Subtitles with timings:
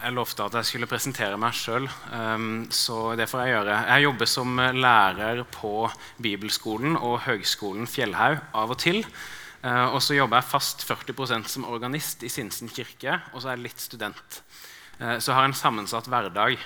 [0.00, 1.84] Jeg lovte at jeg skulle presentere meg sjøl,
[2.72, 3.74] så det får jeg gjøre.
[3.90, 5.74] Jeg jobber som lærer på
[6.24, 9.04] bibelskolen og høgskolen Fjellhaug av og til.
[9.60, 13.58] Eh, og så jobber jeg fast 40% som organist i Sinsen kirke, og så er
[13.58, 14.40] jeg litt student.
[14.98, 16.60] Eh, så jeg har en sammensatt hverdag.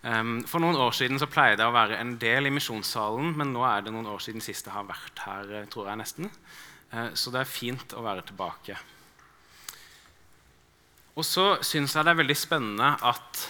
[0.00, 3.66] For noen år siden så pleide jeg å være en del i misjonssalen, men nå
[3.68, 5.50] er det noen år siden sist jeg har vært her.
[5.58, 6.30] Eh, tror jeg nesten.
[7.14, 8.74] Så det er fint å være tilbake.
[11.20, 13.40] Og så syns jeg det er veldig spennende at,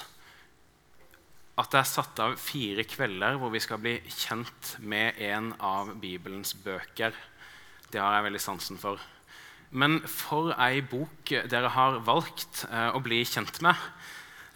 [1.60, 5.92] at det er satt av fire kvelder hvor vi skal bli kjent med en av
[6.02, 7.14] Bibelens bøker.
[7.94, 8.98] Det har jeg veldig sansen for.
[9.70, 13.78] Men for ei bok dere har valgt eh, å bli kjent med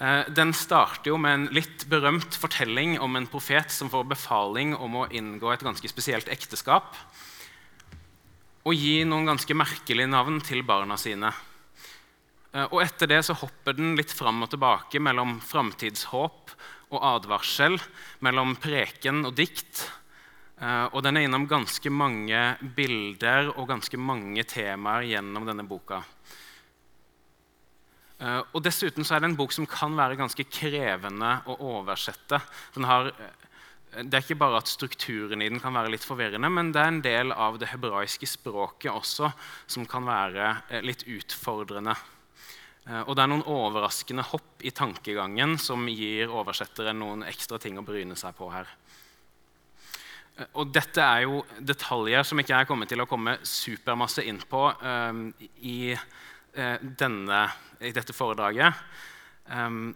[0.02, 4.74] eh, Den starter jo med en litt berømt fortelling om en profet som får befaling
[4.74, 6.98] om å inngå et ganske spesielt ekteskap
[8.64, 11.30] og gi noen ganske merkelige navn til barna sine.
[12.54, 16.54] Eh, og etter det så hopper den litt fram og tilbake mellom framtidshåp
[16.94, 17.78] og advarsel,
[18.22, 19.88] mellom preken og dikt.
[20.62, 26.04] Eh, og den er innom ganske mange bilder og ganske mange temaer gjennom denne boka.
[28.22, 32.38] Eh, og Dessuten så er det en bok som kan være ganske krevende å oversette.
[32.86, 33.10] Har,
[33.98, 36.94] det er ikke bare at strukturen i den kan være litt forvirrende, men det er
[36.94, 39.34] en del av det hebraiske språket også
[39.66, 41.98] som kan være litt utfordrende.
[42.84, 47.78] Eh, og det er noen overraskende hopp i tankegangen som gir oversetteren noen ekstra ting
[47.80, 48.68] å bryne seg på her.
[50.36, 54.42] Eh, og dette er jo detaljer som ikke jeg kommer til å komme supermasse inn
[54.50, 55.26] på um,
[55.64, 55.94] i,
[56.54, 57.44] denne,
[57.80, 58.82] i, dette foredraget.
[59.48, 59.94] Um,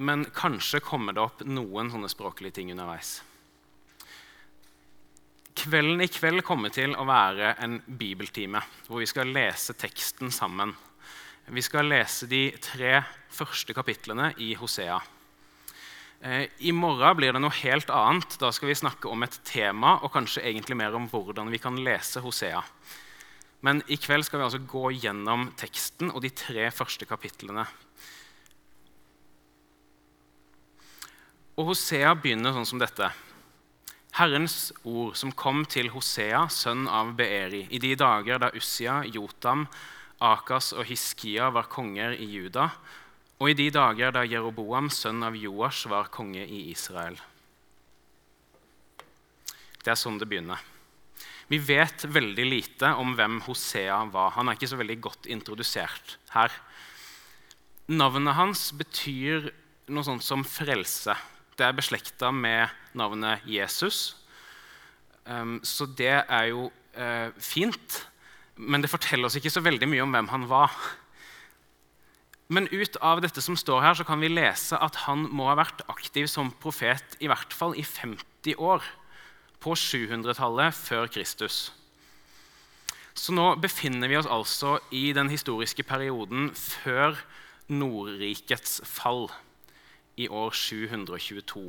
[0.00, 3.18] men kanskje kommer det opp noen sånne språklige ting underveis.
[5.60, 10.72] Kvelden i kveld kommer til å være en bibeltime hvor vi skal lese teksten sammen.
[11.50, 13.00] Vi skal lese de tre
[13.34, 15.00] første kapitlene i Hosea.
[16.22, 18.36] Eh, I morgen blir det noe helt annet.
[18.38, 21.80] Da skal vi snakke om et tema og kanskje egentlig mer om hvordan vi kan
[21.82, 22.62] lese Hosea.
[23.66, 27.66] Men i kveld skal vi altså gå gjennom teksten og de tre første kapitlene.
[31.58, 33.10] Og Hosea begynner sånn som dette.
[34.22, 39.66] Herrens ord som kom til Hosea, sønn av Beeri, i de dager da Ussia, Jotam
[40.20, 42.68] Akas og Hiskia var konger i Juda,
[43.40, 47.16] og i de dager da Jeroboam, sønn av Joash, var konge i Israel.
[49.80, 50.60] Det er sånn det begynner.
[51.50, 54.36] Vi vet veldig lite om hvem Hosea var.
[54.36, 56.52] Han er ikke så veldig godt introdusert her.
[57.90, 59.48] Navnet hans betyr
[59.90, 61.16] noe sånt som frelse.
[61.58, 64.20] Det er beslekta med navnet Jesus.
[65.24, 68.04] Um, så det er jo uh, fint
[68.60, 70.74] men det forteller oss ikke så veldig mye om hvem han var.
[72.50, 75.56] Men ut av dette som står her, så kan vi lese at han må ha
[75.60, 78.82] vært aktiv som profet i hvert fall i 50 år,
[79.60, 81.68] på 700-tallet før Kristus.
[83.12, 87.18] Så nå befinner vi oss altså i den historiske perioden før
[87.68, 89.28] Nordrikets fall
[90.16, 91.68] i år 722.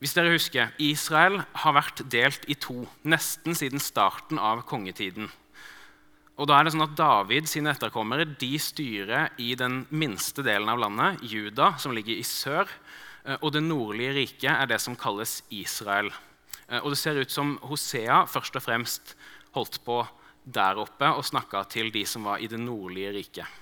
[0.00, 5.28] Hvis dere husker, Israel har vært delt i to nesten siden starten av kongetiden.
[6.40, 10.72] Og da er det sånn at David sine etterkommere de styrer i den minste delen
[10.72, 12.64] av landet, Juda, som ligger i sør.
[13.26, 16.08] Eh, og det nordlige riket er det som kalles Israel.
[16.70, 19.12] Eh, og det ser ut som Hosea først og fremst
[19.52, 20.00] holdt på
[20.48, 23.58] der oppe og snakka til de som var i det nordlige riket.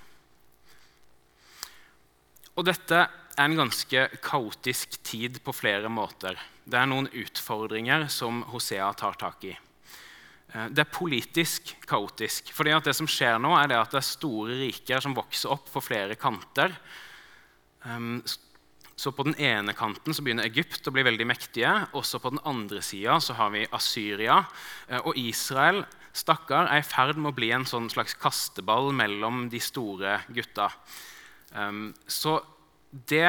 [2.54, 6.38] Og dette en ganske kaotisk tid på flere måter.
[6.64, 9.54] Det er noen utfordringer som Hosea tar tak i.
[10.52, 12.52] Eh, det er politisk kaotisk.
[12.52, 15.80] fordi Det som skjer nå, er at det er store riker som vokser opp på
[15.80, 16.74] flere kanter.
[18.96, 21.88] Så På den ene kanten så begynner Egypt å bli veldig mektige.
[21.94, 24.44] Også på den andre sida har vi Asyria.
[24.88, 29.48] Eh, og Israel stakkar, er i ferd med å bli en sånn slags kasteball mellom
[29.48, 30.72] de store gutta.
[32.08, 32.42] Så
[32.90, 33.28] det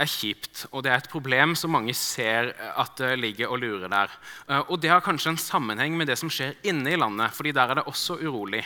[0.00, 3.90] er kjipt, og det er et problem som mange ser at det ligger og lurer
[3.92, 4.12] der.
[4.48, 7.52] Eh, og Det har kanskje en sammenheng med det som skjer inne i landet, fordi
[7.52, 8.64] der er det også urolig.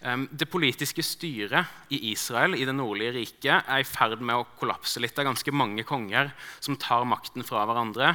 [0.00, 4.96] Det politiske styret i Israel i det nordlige riket er i ferd med å kollapse
[4.96, 5.12] litt.
[5.12, 8.14] Det er ganske mange konger som tar makten fra hverandre.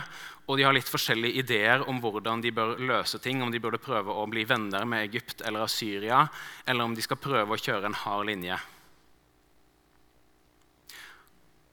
[0.50, 3.44] Og de har litt forskjellige ideer om hvordan de bør løse ting.
[3.46, 6.24] Om de burde prøve å bli venner med Egypt eller Syria,
[6.66, 8.58] eller om de skal prøve å kjøre en hard linje.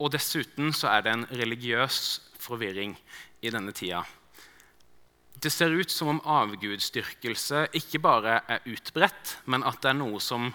[0.03, 2.01] Og dessuten så er det en religiøs
[2.43, 2.97] forvirring
[3.43, 4.03] i denne tida.
[5.43, 10.21] Det ser ut som om avgudsdyrkelse ikke bare er utbredt, men at det er noe
[10.23, 10.51] som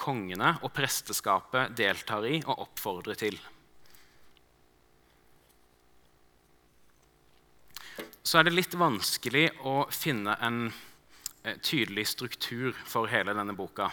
[0.00, 3.38] kongene og presteskapet deltar i og oppfordrer til.
[8.24, 13.88] Så er det litt vanskelig å finne en eh, tydelig struktur for hele denne boka.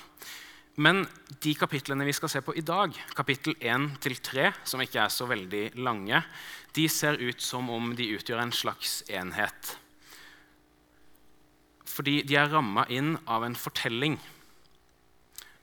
[0.75, 1.05] Men
[1.39, 5.69] de kapitlene vi skal se på i dag, kapittel 1-3, som ikke er så veldig
[5.79, 6.19] lange,
[6.75, 9.75] de ser ut som om de utgjør en slags enhet.
[11.87, 14.17] Fordi de er ramma inn av en fortelling.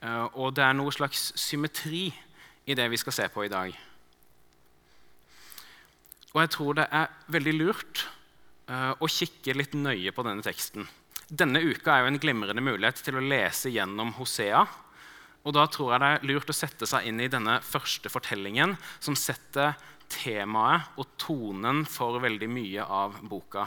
[0.01, 2.07] Eh, og det er noe slags symmetri
[2.65, 3.77] i det vi skal se på i dag.
[6.33, 8.07] Og jeg tror det er veldig lurt
[8.71, 10.87] uh, å kikke litt nøye på denne teksten.
[11.29, 14.63] Denne uka er jo en glimrende mulighet til å lese gjennom Hosea
[15.43, 18.77] og da tror jeg det er lurt å sette seg inn i denne første fortellingen,
[19.03, 19.75] som setter
[20.13, 23.67] temaet og tonen for veldig mye av boka.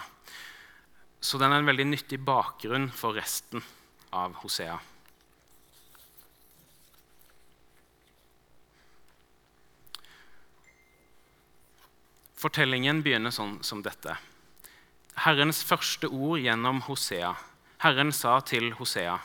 [1.19, 3.63] Så den er en veldig nyttig bakgrunn for resten
[4.15, 4.77] av Hosea.
[12.39, 14.19] Fortellingen begynner sånn som dette.
[15.25, 17.31] Herrens første ord gjennom Hosea.
[17.81, 19.17] Herren sa til Hosea.: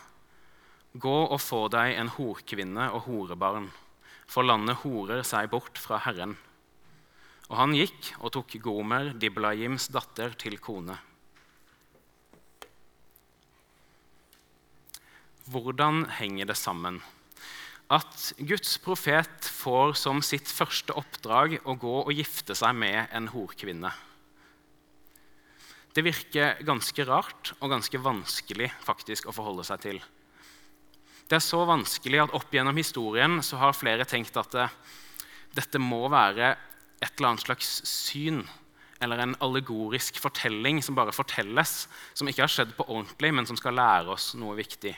[0.91, 3.69] Gå og få deg en horkvinne og horebarn,
[4.27, 6.35] for landet horer seg bort fra Herren.
[7.47, 10.99] Og han gikk og tok Gomer, Diblajims datter, til kone.
[15.51, 17.01] Hvordan henger det sammen?
[17.91, 23.31] At Guds profet får som sitt første oppdrag å gå og gifte seg med en
[23.31, 23.91] horkvinne.
[25.91, 30.03] Det virker ganske rart og ganske vanskelig faktisk å forholde seg til.
[31.31, 34.65] Det er så vanskelig at opp gjennom historien så har flere tenkt at det,
[35.55, 36.57] dette må være
[36.99, 38.43] et eller annet slags syn
[39.01, 41.87] eller en allegorisk fortelling som bare fortelles,
[42.19, 44.93] som ikke har skjedd på ordentlig, men som skal lære oss noe viktig.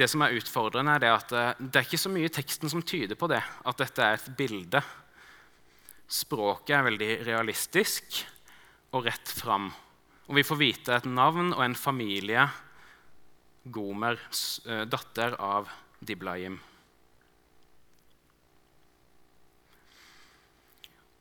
[0.00, 2.82] Det som er utfordrende, er at det, det er ikke så mye i teksten som
[2.82, 4.80] tyder på det, at dette er et bilde.
[6.08, 8.24] Språket er veldig realistisk
[8.96, 9.68] og rett fram.
[10.26, 12.48] Og vi får vite et navn og en familie
[13.64, 14.18] Gomer,
[14.66, 15.70] eh, datter av
[16.00, 16.58] Diblaim.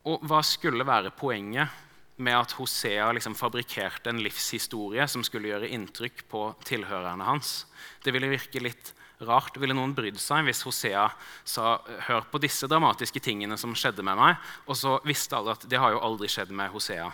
[0.10, 1.70] Og hva skulle være poenget
[2.22, 7.68] med at Hosea liksom fabrikkerte en livshistorie som skulle gjøre inntrykk på tilhørerne hans?
[8.02, 9.58] Det ville virke litt rart.
[9.62, 11.06] Ville noen brydd seg hvis Hosea
[11.46, 11.76] sa
[12.08, 15.82] hør på disse dramatiske tingene som skjedde med meg, og så visste alle at det
[15.82, 17.12] har jo aldri skjedd med Hosea?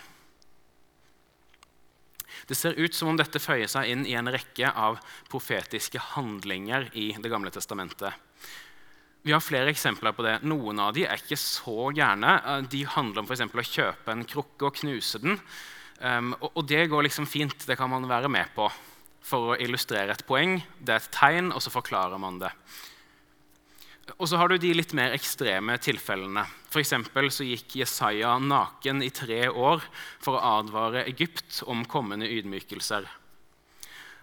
[2.45, 4.99] Det ser ut som om dette føyer seg inn i en rekke av
[5.31, 8.13] profetiske handlinger i Det gamle testamentet.
[9.27, 10.37] Vi har flere eksempler på det.
[10.47, 12.37] Noen av de er ikke så gærne.
[12.71, 15.39] De handler om for å kjøpe en krukke og knuse den.
[15.99, 17.65] Um, og, det går liksom fint.
[17.67, 18.69] Det kan man være med på
[19.27, 20.61] for å illustrere et poeng.
[20.79, 22.53] Det er et tegn, og så forklarer man det.
[24.15, 26.45] Og så har du de litt mer ekstreme tilfellene.
[26.71, 29.83] For så gikk Jesaja naken i tre år
[30.23, 33.07] for å advare Egypt om kommende ydmykelser.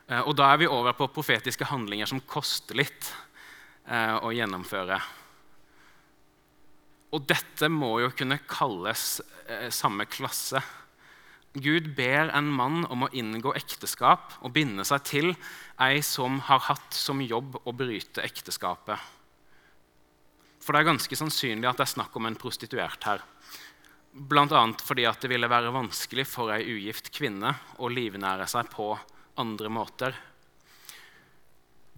[0.09, 3.11] Eh, og da er vi over på profetiske handlinger som koster litt
[3.89, 5.01] eh, å gjennomføre.
[7.15, 10.63] Og dette må jo kunne kalles eh, samme klasse.
[11.55, 15.29] Gud ber en mann om å inngå ekteskap og binde seg til
[15.79, 18.99] ei som har hatt som jobb å bryte ekteskapet.
[20.65, 23.25] For det er ganske sannsynlig at det er snakk om en prostituert her.
[24.15, 24.63] Bl.a.
[24.81, 27.51] fordi det ville være vanskelig for ei ugift kvinne
[27.83, 28.95] å livnære seg på
[29.43, 30.17] andre måter.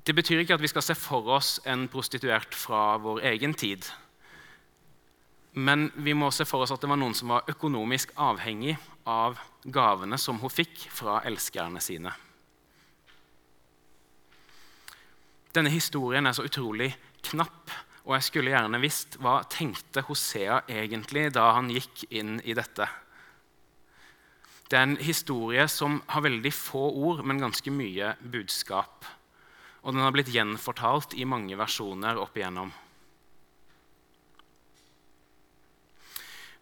[0.06, 3.86] Det betyr ikke at vi skal se for oss en prostituert fra vår egen tid.
[5.56, 8.76] Men vi må se for oss at det var noen som var økonomisk avhengig
[9.06, 12.12] av gavene som hun fikk fra elskerne sine.
[15.56, 16.90] Denne historien er så utrolig
[17.30, 17.72] knapp
[18.06, 22.86] og jeg skulle gjerne visst hva tenkte Hosea egentlig da han gikk inn i dette.
[24.70, 29.06] Det er en historie som har veldig få ord, men ganske mye budskap.
[29.82, 32.70] Og den har blitt gjenfortalt i mange versjoner opp igjennom.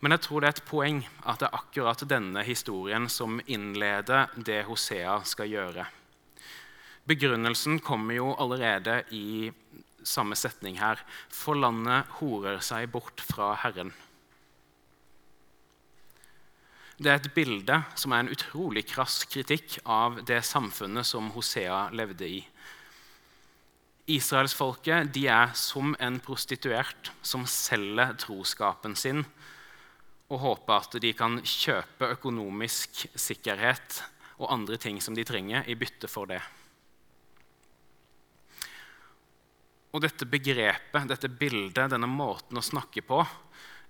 [0.04, 4.32] Men jeg tror det er et poeng at det er akkurat denne historien som innleder
[4.36, 5.86] det Hosea skal gjøre.
[7.08, 9.52] Begrunnelsen kommer jo allerede i
[10.06, 11.00] samme setning her.
[11.32, 13.92] For landet horer seg bort fra Herren.
[16.94, 21.88] Det er et bilde som er en utrolig krass kritikk av det samfunnet som Hosea
[21.90, 22.42] levde i.
[24.14, 29.24] Israelsfolket er som en prostituert som selger troskapen sin
[30.32, 34.02] og håper at de kan kjøpe økonomisk sikkerhet
[34.38, 36.40] og andre ting som de trenger, i bytte for det.
[39.94, 43.20] Og dette begrepet, dette bildet, denne måten å snakke på,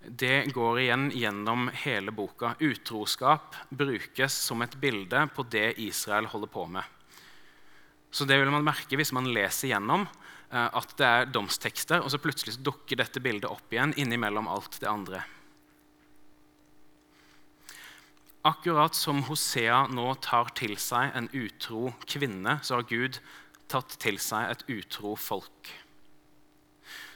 [0.05, 2.53] det går igjen gjennom hele boka.
[2.61, 6.85] Utroskap brukes som et bilde på det Israel holder på med.
[8.13, 12.13] Så det vil man merke hvis man leser gjennom eh, at det er domstekster, og
[12.13, 15.23] så plutselig dukker dette bildet opp igjen innimellom alt det andre.
[18.45, 23.17] Akkurat som Hosea nå tar til seg en utro kvinne, så har Gud
[23.73, 25.73] tatt til seg et utro folk.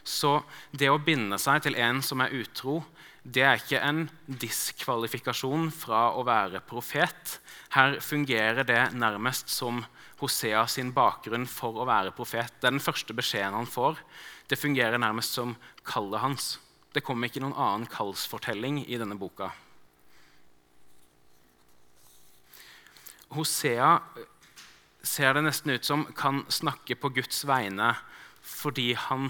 [0.09, 0.39] Så
[0.73, 2.81] det å binde seg til en som er utro,
[3.29, 4.07] det er ikke en
[4.41, 7.35] diskvalifikasjon fra å være profet.
[7.75, 9.83] Her fungerer det nærmest som
[10.23, 12.55] Hosea sin bakgrunn for å være profet.
[12.57, 14.01] Det er den første beskjeden han får.
[14.49, 15.53] Det fungerer nærmest som
[15.85, 16.47] kallet hans.
[16.95, 19.51] Det kommer ikke noen annen kallsfortelling i denne boka.
[23.37, 23.99] Hosea
[25.05, 27.93] ser det nesten ut som kan snakke på Guds vegne
[28.41, 29.29] fordi han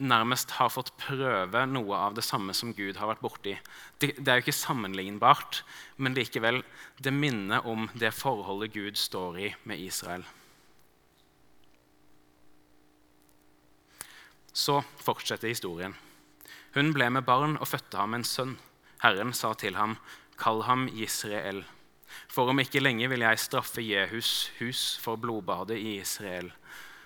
[0.00, 3.54] nærmest har fått prøve noe av det samme som Gud har vært borti.
[4.00, 5.62] Det, det er jo ikke sammenlignbart,
[6.00, 6.62] men likevel
[6.98, 10.24] det minner om det forholdet Gud står i med Israel.
[14.52, 15.94] Så fortsetter historien.
[16.74, 18.56] Hun ble med barn og fødte ham en sønn.
[19.02, 19.96] Herren sa til ham,
[20.36, 21.64] 'Kall ham Israel.'
[22.28, 26.50] For om ikke lenge vil jeg straffe Jehus hus for blodbadet i Israel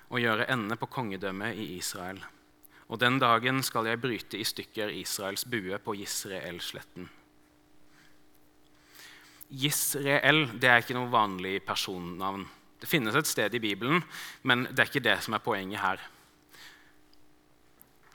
[0.08, 2.22] og gjøre ende på kongedømmet i Israel.
[2.92, 7.08] Og den dagen skal jeg bryte i stykker Israels bue på Jisrael-sletten.
[9.54, 12.44] Jisrael det er ikke noe vanlig personnavn.
[12.80, 14.02] Det finnes et sted i Bibelen,
[14.42, 16.02] men det er ikke det som er poenget her.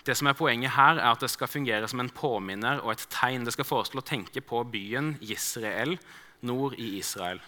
[0.05, 3.07] Det som er Poenget her er at det skal fungere som en påminner og et
[3.13, 3.43] tegn.
[3.45, 5.97] Det skal få oss til å tenke på byen Jisrael
[6.41, 7.41] nord i Israel.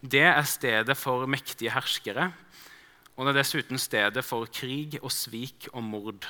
[0.00, 2.30] Det er stedet for mektige herskere
[3.16, 6.28] og det er dessuten stedet for krig og svik og mord.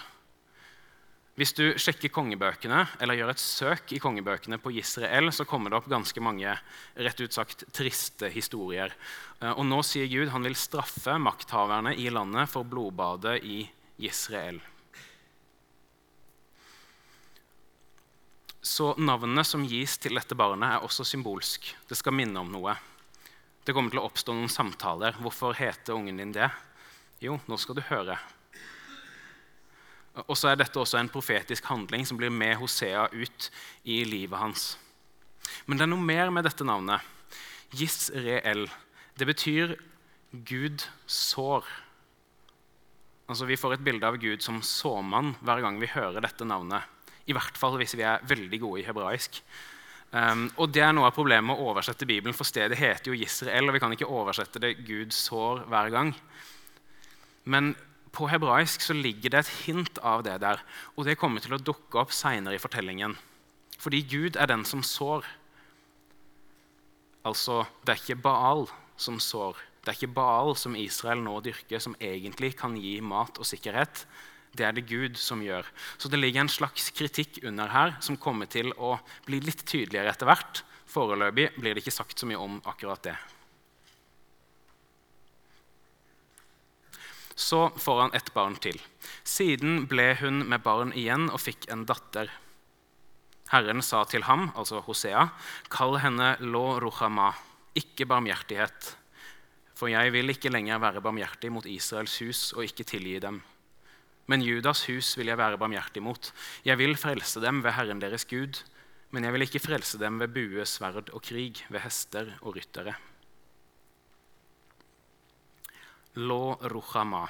[1.40, 5.78] Hvis du sjekker kongebøkene, eller gjør et søk i kongebøkene på Israel, så kommer det
[5.78, 6.52] opp ganske mange
[6.99, 8.92] rett ut sagt, triste historier.
[9.40, 13.62] Eh, og nå sier Gud han vil straffe makthaverne i landet for blodbadet i
[14.04, 14.60] Israel.
[18.60, 21.72] Så navnet som gis til dette barnet, er også symbolsk.
[21.88, 22.76] Det skal minne om noe.
[23.64, 25.16] Det kommer til å oppstå noen samtaler.
[25.25, 26.50] Hvorfor heter ungen din det?
[27.21, 28.17] Jo, nå skal du høre.
[30.27, 33.50] Og så er dette også en profetisk handling som blir med Hosea ut
[33.85, 34.73] i livet hans.
[35.67, 37.05] Men det er noe mer med dette navnet.
[37.77, 38.67] Jisreel.
[39.19, 39.77] Det betyr
[40.33, 41.67] Gud sår.
[43.31, 46.89] Altså, vi får et bilde av Gud som såmann hver gang vi hører dette navnet.
[47.29, 49.43] I hvert fall hvis vi er veldig gode i hebraisk.
[50.11, 53.21] Um, og Det er noe av problemet med å oversette Bibelen, for stedet heter jo
[53.21, 56.11] Israel, og vi kan ikke oversette det Gud sår hver gang.
[57.50, 57.75] Men
[58.14, 60.62] på hebraisk så ligger det et hint av det der,
[60.97, 63.16] og det kommer til å dukke opp seinere i fortellingen.
[63.80, 65.26] Fordi Gud er den som sår.
[67.26, 68.66] Altså, det er ikke Baal
[69.00, 69.59] som sår.
[69.80, 74.04] Det er ikke Baal som Israel nå dyrker, som egentlig kan gi mat og sikkerhet.
[74.57, 75.66] Det er det Gud som gjør.
[75.97, 78.97] Så det ligger en slags kritikk under her som kommer til å
[79.28, 80.64] bli litt tydeligere etter hvert.
[80.90, 83.16] Foreløpig blir det ikke sagt så mye om akkurat det.
[87.40, 88.76] Så får han et barn til.
[89.25, 92.28] Siden ble hun med barn igjen og fikk en datter.
[93.50, 95.25] Herren sa til ham, altså Hosea,
[95.73, 97.32] kall henne Lo Ruhama,
[97.75, 98.92] ikke barmhjertighet.
[99.75, 103.40] For jeg vil ikke lenger være barmhjertig mot Israels hus og ikke tilgi dem.
[104.30, 106.30] Men Judas hus vil jeg være barmhjertig mot.
[106.62, 108.61] Jeg vil frelse dem ved Herren deres Gud,
[109.11, 112.94] men jeg vil ikke frelse dem ved bue, sverd og krig, ved hester og ryttere.
[116.19, 117.29] Lo Ruhama.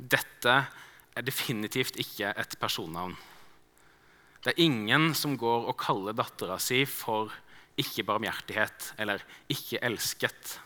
[0.00, 0.54] Dette
[1.12, 3.12] er definitivt ikke et personnavn.
[4.40, 7.28] Det er ingen som går og kaller dattera si for
[7.80, 9.20] ikke barmhjertighet eller
[9.52, 10.56] ikke elsket.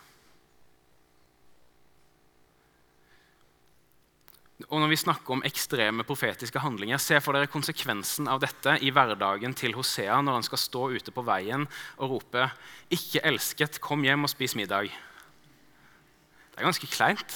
[4.69, 8.91] Og når vi snakker om ekstreme profetiske handlinger, Se for dere konsekvensen av dette i
[8.95, 12.49] hverdagen til Hosea når han skal stå ute på veien og rope
[12.89, 14.95] 'Ikke elsket, kom hjem og spis middag'.
[16.55, 17.33] Det er ganske kleint.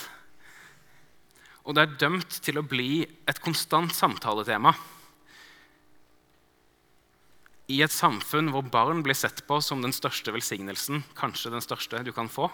[1.67, 4.71] Og det er dømt til å bli et konstant samtaletema.
[7.69, 11.99] I et samfunn hvor barn blir sett på som den største velsignelsen, kanskje den største
[12.07, 12.47] du kan få.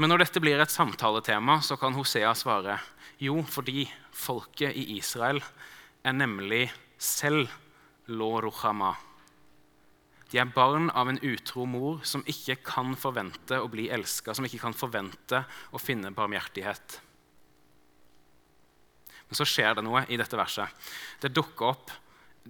[0.00, 2.80] Men når dette blir et samtaletema, så kan Hosea svare
[3.20, 5.44] jo, fordi folket i Israel
[6.02, 7.52] er nemlig selv
[8.08, 8.96] lo ruchama.
[10.34, 14.42] De er barn av en utro mor som ikke kan forvente å bli elska, som
[14.48, 16.96] ikke kan forvente å finne barmhjertighet.
[19.28, 20.66] Men så skjer det noe i dette verset.
[21.22, 21.94] Det dukker opp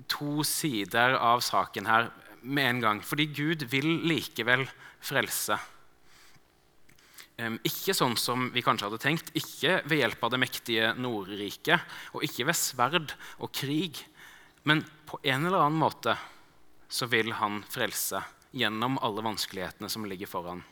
[0.09, 2.09] to sider av saken her
[2.41, 3.05] med en gang.
[3.05, 4.65] Fordi Gud vil likevel
[5.05, 5.61] frelse.
[7.69, 11.85] Ikke sånn som vi kanskje hadde tenkt, ikke ved hjelp av det mektige Nordriket,
[12.17, 14.01] og ikke ved sverd og krig,
[14.65, 16.17] men på en eller annen måte
[16.89, 18.23] så vil han frelse
[18.55, 20.63] gjennom alle vanskelighetene som ligger foran.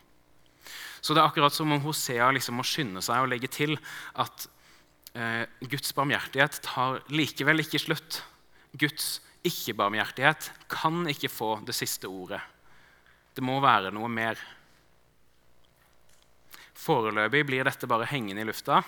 [1.02, 3.74] Så det er akkurat som om Hosea liksom må skynde seg og legge til
[4.22, 4.46] at
[5.18, 8.20] eh, Guds barmhjertighet tar likevel ikke slutt.
[8.78, 12.40] Guds ikke-barmhjertighet kan ikke få det siste ordet.
[13.34, 14.38] Det må være noe mer.
[16.78, 18.82] Foreløpig blir dette bare hengende i lufta.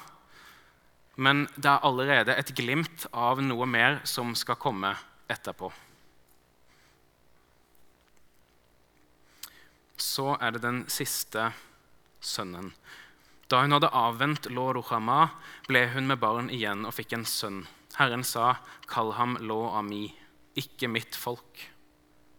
[1.17, 4.95] Men det er allerede et glimt av noe mer som skal komme
[5.31, 5.71] etterpå.
[9.97, 11.51] Så er det den siste
[12.21, 12.73] sønnen.
[13.49, 15.29] Da hun hadde avvent Lo Ruhama,
[15.69, 17.65] ble hun med barn igjen og fikk en sønn.
[17.99, 20.15] Herren sa, 'Kall ham Lo Ami',
[20.57, 21.69] ikke mitt folk,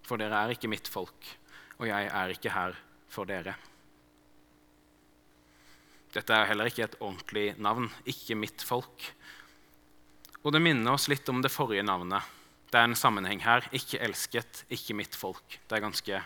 [0.04, 1.38] for dere er ikke mitt folk,
[1.80, 2.76] og jeg er ikke her
[3.08, 3.56] for dere.
[6.16, 7.90] Dette er heller ikke et ordentlig navn.
[8.08, 9.10] Ikke mitt folk.
[10.46, 12.24] Og det minner oss litt om det forrige navnet.
[12.72, 13.68] Det er en sammenheng her.
[13.76, 15.58] Ikke elsket, ikke mitt folk.
[15.68, 16.22] Det er ganske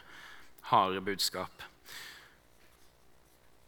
[0.69, 1.63] harde budskap.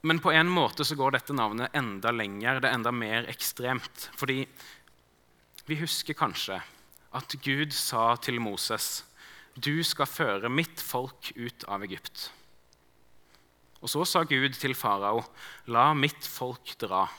[0.02, 4.10] Men på en måte så går dette navnet enda lenger, det er enda mer ekstremt.
[4.18, 4.44] Fordi
[5.68, 6.58] vi husker kanskje
[7.14, 9.04] at Gud sa til Moses,
[9.54, 12.32] 'Du skal føre mitt folk ut av Egypt'.
[13.82, 15.24] Og så sa Gud til farao,
[15.68, 17.10] 'La mitt folk dra'.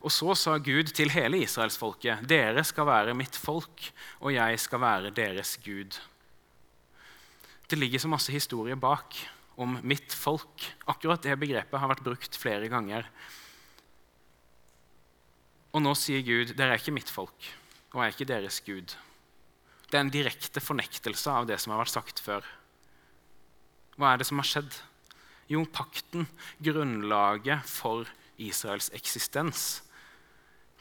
[0.00, 4.80] Og så sa Gud til hele israelsfolket, 'Dere skal være mitt folk, og jeg skal
[4.80, 6.00] være deres Gud'.
[7.66, 9.16] Det ligger så masse historie bak
[9.58, 10.66] om mitt folk.
[10.86, 13.08] Akkurat det begrepet har vært brukt flere ganger.
[15.74, 17.36] Og nå sier Gud, 'Dere er ikke mitt folk,
[17.92, 18.94] og jeg er ikke deres Gud'.
[19.90, 22.46] Det er en direkte fornektelse av det som har vært sagt før.
[23.96, 24.72] Hva er det som har skjedd?
[25.48, 26.26] Jo, pakten,
[26.62, 29.82] grunnlaget for Israels eksistens,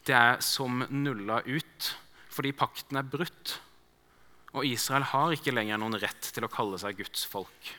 [0.05, 1.95] det er som nulla ut
[2.35, 3.59] fordi pakten er brutt.
[4.55, 7.73] Og Israel har ikke lenger noen rett til å kalle seg Guds folk.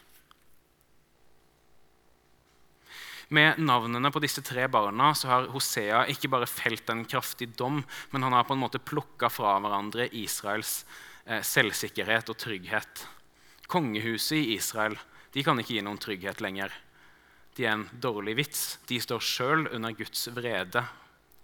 [3.29, 7.81] Med navnene på disse tre barna så har Hosea ikke bare felt en kraftig dom,
[8.13, 10.85] men han har på en måte plukka fra hverandre Israels
[11.25, 13.07] eh, selvsikkerhet og trygghet.
[13.67, 14.95] Kongehuset i Israel
[15.35, 16.71] de kan ikke gi noen trygghet lenger.
[17.59, 18.63] De er en dårlig vits.
[18.87, 20.85] De står sjøl under Guds vrede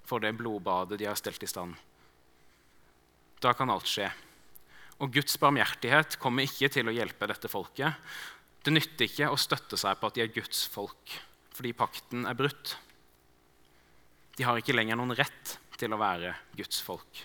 [0.07, 1.75] for det blodbadet de har stelt i stand.
[3.43, 4.13] Da kan alt skje.
[5.03, 7.99] Og Guds barmhjertighet kommer ikke til å hjelpe dette folket.
[8.63, 11.17] Det nytter ikke å støtte seg på at de er Guds folk,
[11.51, 12.77] fordi pakten er brutt.
[14.39, 17.25] De har ikke lenger noen rett til å være Guds folk.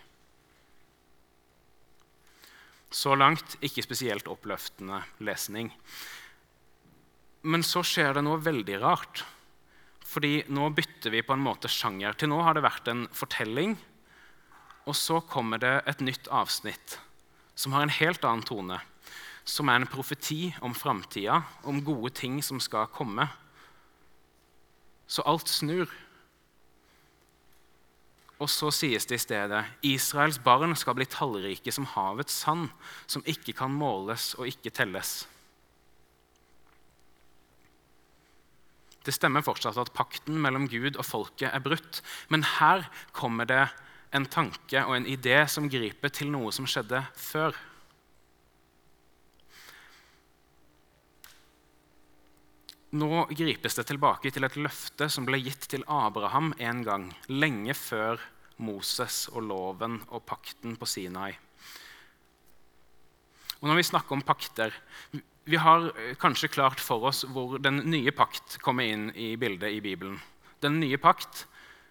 [2.90, 5.70] Så langt ikke spesielt oppløftende lesning.
[7.46, 9.22] Men så skjer det noe veldig rart.
[10.08, 12.16] Fordi nå bytter vi på en måte sjanger.
[12.18, 13.76] Til nå har det vært en fortelling,
[14.88, 16.96] og så kommer det et nytt avsnitt
[17.58, 18.78] som har en helt annen tone.
[19.48, 23.26] Som er en profeti om framtida, om gode ting som skal komme.
[25.08, 25.89] Så alt snur.
[28.38, 32.70] Og så sies det i stedet Israels barn skal bli tallrike som havets sand,
[33.10, 35.24] som ikke kan måles og ikke telles.
[39.08, 42.04] Det stemmer fortsatt at pakten mellom Gud og folket er brutt.
[42.28, 43.63] Men her kommer det
[44.15, 47.58] en tanke og en idé som griper til noe som skjedde før.
[52.98, 57.76] Nå gripes det tilbake til et løfte som ble gitt til Abraham en gang, lenge
[57.76, 58.22] før
[58.63, 61.34] Moses og loven og pakten på Sinai.
[63.60, 64.74] Og når vi snakker om pakter,
[65.48, 69.74] vi har eh, kanskje klart for oss hvor den nye pakt kommer inn i bildet
[69.74, 70.20] i Bibelen.
[70.63, 71.46] Den nye pakt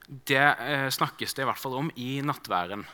[0.07, 2.85] det eh, snakkes det i hvert fall om i nattværen.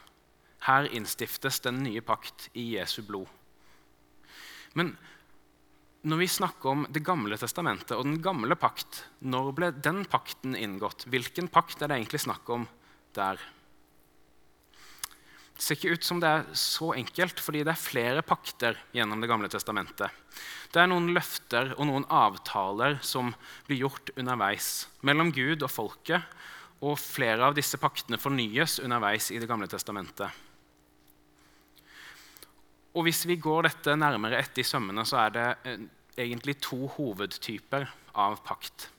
[0.67, 3.29] Her innstiftes den nye pakt i Jesu blod.
[4.79, 4.95] Men
[6.03, 10.57] når vi snakker om Det gamle testamentet og den gamle pakt, når ble den pakten
[10.59, 11.07] inngått?
[11.07, 12.65] Hvilken pakt er det egentlig snakk om
[13.15, 13.39] der?
[15.53, 19.21] Det ser ikke ut som det er så enkelt, fordi det er flere pakter gjennom
[19.23, 20.11] Det gamle testamentet.
[20.73, 23.31] Det er noen løfter og noen avtaler som
[23.69, 26.25] blir gjort underveis mellom Gud og folket,
[26.83, 30.31] og flere av disse paktene fornyes underveis i Det gamle testamentet.
[32.93, 35.85] Og hvis vi går dette nærmere etter i sømmene, så er det eh,
[36.27, 37.87] egentlig to hovedtyper
[38.21, 38.91] av pakt.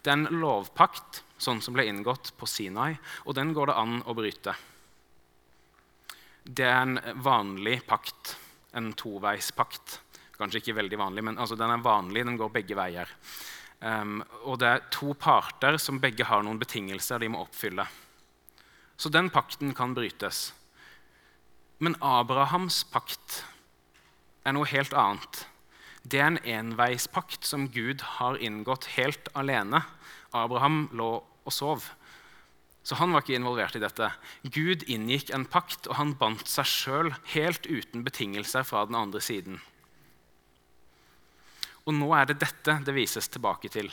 [0.00, 2.94] Det er en lovpakt, sånn som ble inngått på Sinai,
[3.26, 4.54] og den går det an å bryte.
[6.44, 8.36] Det er en vanlig pakt,
[8.76, 9.98] en toveispakt.
[10.38, 13.10] Kanskje ikke veldig vanlig, men altså, den er vanlig, den går begge veier.
[13.80, 17.86] Um, og det er to parter som begge har noen betingelser de må oppfylle.
[19.00, 20.50] Så den pakten kan brytes.
[21.80, 23.40] Men Abrahams pakt
[24.44, 25.46] er noe helt annet.
[26.04, 29.82] Det er en enveispakt som Gud har inngått helt alene.
[30.36, 31.88] Abraham lå og sov.
[32.84, 34.08] Så han var ikke involvert i dette.
[34.44, 39.20] Gud inngikk en pakt, og han bandt seg sjøl helt uten betingelser fra den andre
[39.24, 39.60] siden.
[41.88, 43.88] Og nå er det dette det vises tilbake til.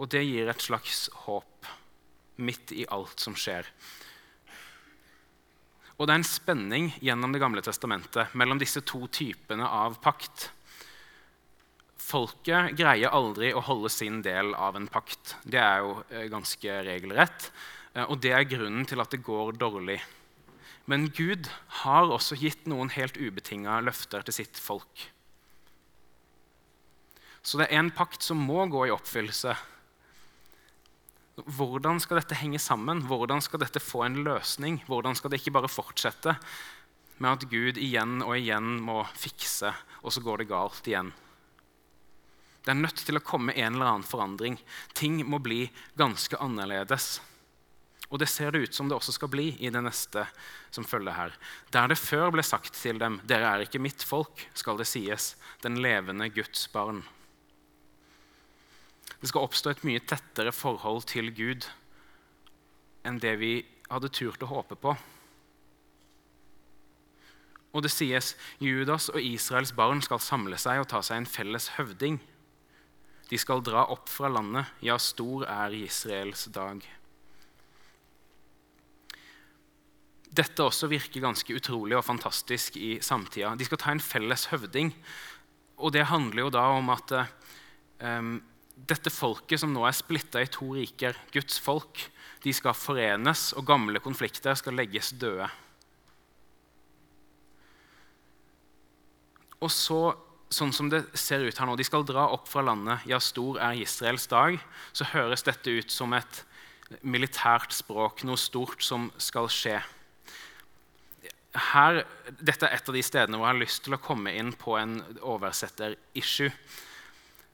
[0.00, 1.68] Og det gir et slags håp
[2.40, 3.66] midt i alt som skjer.
[6.00, 10.48] Og det er en spenning gjennom Det gamle testamentet mellom disse to typene av pakt.
[12.00, 15.36] Folket greier aldri å holde sin del av en pakt.
[15.44, 17.50] Det er jo eh, ganske regelrett.
[17.92, 20.00] Eh, og det er grunnen til at det går dårlig.
[20.88, 21.52] Men Gud
[21.84, 25.10] har også gitt noen helt ubetinga løfter til sitt folk.
[27.42, 29.56] Så det er en pakt som må gå i oppfyllelse
[31.46, 33.04] hvordan skal dette henge sammen?
[33.08, 34.80] Hvordan skal dette få en løsning?
[34.88, 36.36] Hvordan skal det ikke bare fortsette
[37.20, 39.72] med at Gud igjen og igjen må fikse,
[40.02, 41.12] og så går det galt igjen?
[42.60, 44.58] Det er nødt til å komme en eller annen forandring.
[44.92, 45.64] Ting må bli
[45.96, 47.20] ganske annerledes.
[48.10, 50.26] Og det ser det ut som det også skal bli i det neste
[50.74, 51.38] som følger her.
[51.72, 55.36] Der det før ble sagt til dem 'Dere er ikke mitt folk', skal det sies
[55.62, 57.06] 'den levende Guds barn'.
[59.20, 61.68] Det skal oppstå et mye tettere forhold til Gud
[63.04, 63.54] enn det vi
[63.90, 64.94] hadde turt å håpe på.
[67.70, 71.70] Og det sies Judas og Israels barn skal samle seg og ta seg en felles
[71.76, 72.18] høvding.
[73.30, 76.82] De skal dra opp fra landet, ja, stor er Israels dag.
[80.30, 83.52] Dette også virker ganske utrolig og fantastisk i samtida.
[83.58, 84.92] De skal ta en felles høvding.
[85.82, 87.14] Og det handler jo da om at
[88.02, 88.36] um,
[88.88, 92.06] dette folket som nå er splitta i to riker, Guds folk,
[92.44, 95.48] de skal forenes, og gamle konflikter skal legges døde.
[99.60, 100.00] Og så,
[100.48, 103.04] sånn som det ser ut her nå, De skal dra opp fra landet.
[103.10, 104.56] Ja, stor er Israels dag.
[104.96, 106.44] Så høres dette ut som et
[107.06, 109.76] militært språk, noe stort som skal skje.
[111.70, 112.04] Her,
[112.40, 114.78] dette er et av de stedene hvor jeg har lyst til å komme inn på
[114.78, 116.50] en oversetter-issue.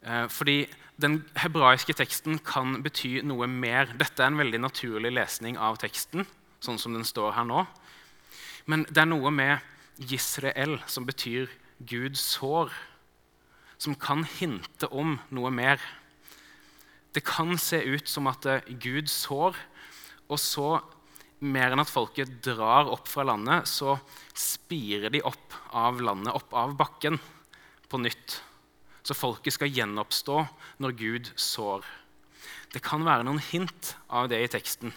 [0.06, 0.60] Eh, fordi
[0.96, 3.90] den hebraiske teksten kan bety noe mer.
[4.00, 6.24] Dette er en veldig naturlig lesning av teksten,
[6.64, 7.66] sånn som den står her nå.
[8.66, 9.60] Men det er noe med
[10.12, 11.50] Israel, som betyr
[11.84, 12.72] Guds sår,
[13.76, 15.80] som kan hinte om noe mer.
[17.12, 19.56] Det kan se ut som at eh, Gud sår,
[20.26, 20.80] og så,
[21.44, 23.98] mer enn at folket drar opp fra landet, så
[24.32, 27.20] spirer de opp av landet, opp av bakken,
[27.86, 28.40] på nytt
[29.06, 30.40] så folket skal gjenoppstå
[30.82, 31.86] når Gud sår.
[32.74, 34.92] Det kan være noen hint av det i teksten,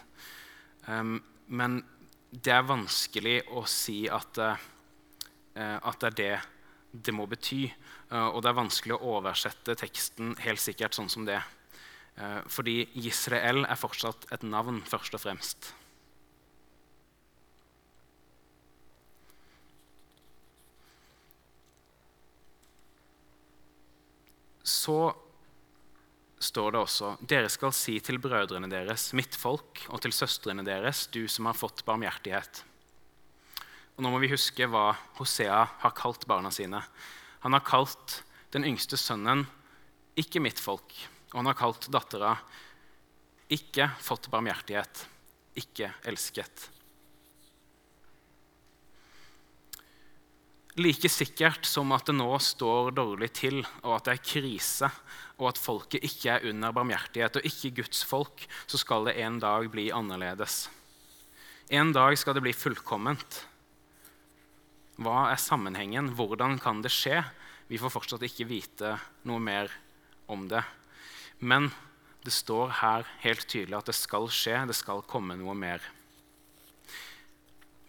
[0.87, 1.81] um, men
[2.29, 6.33] det er vanskelig å si at, uh, at det er det
[6.89, 7.67] det må bety.
[8.09, 11.41] Uh, og det er vanskelig å oversette teksten helt sikkert sånn som det.
[12.51, 15.69] Fordi Israel er fortsatt et navn, først og fremst.
[24.69, 24.99] Så
[26.39, 31.07] står det også dere skal si til brødrene deres, mitt folk, og til søstrene deres,
[31.11, 32.63] du som har fått barmhjertighet.
[33.97, 36.79] Og Nå må vi huske hva Hosea har kalt barna sine.
[37.43, 38.21] Han har kalt
[38.55, 39.43] den yngste sønnen
[40.19, 40.95] ikke mitt folk,
[41.33, 42.37] og han har kalt dattera
[43.51, 45.05] ikke fått barmhjertighet,
[45.59, 46.69] ikke elsket.
[50.77, 54.89] Like sikkert som at det nå står dårlig til, og at det er krise,
[55.39, 59.39] og at folket ikke er under barmhjertighet og ikke Guds folk, så skal det en
[59.41, 60.67] dag bli annerledes.
[61.73, 63.43] En dag skal det bli fullkomment.
[64.99, 66.13] Hva er sammenhengen?
[66.17, 67.21] Hvordan kan det skje?
[67.69, 68.95] Vi får fortsatt ikke vite
[69.29, 69.71] noe mer
[70.29, 70.63] om det.
[71.39, 71.69] Men
[72.25, 75.83] det står her helt tydelig at det skal skje, det skal komme noe mer.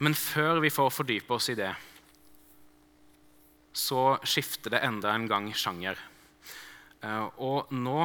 [0.01, 1.73] Men før vi får fordype oss i det,
[3.81, 5.99] så skifter det enda en gang sjanger.
[7.01, 8.05] Eh, og nå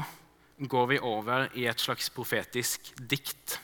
[0.58, 3.58] går vi over i et slags profetisk dikt.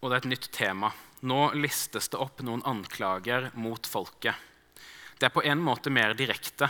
[0.00, 0.92] Og det er et nytt tema.
[1.26, 4.36] Nå listes det opp noen anklager mot folket.
[5.18, 6.68] Det er på en måte mer direkte,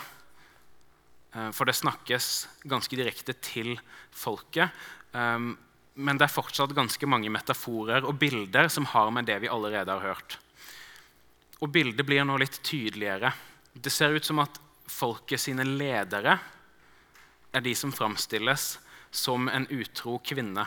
[1.35, 2.31] eh, for det snakkes
[2.65, 3.75] ganske direkte til
[4.15, 4.71] folket.
[5.13, 5.53] Eh,
[5.95, 9.93] men det er fortsatt ganske mange metaforer og bilder som har med det vi allerede
[9.93, 10.39] har hørt.
[11.63, 13.33] Og bildet blir nå litt tydeligere.
[13.73, 14.59] Det ser ut som at
[14.91, 16.39] folket sine ledere
[17.55, 18.79] er de som framstilles
[19.15, 20.67] som en utro kvinne.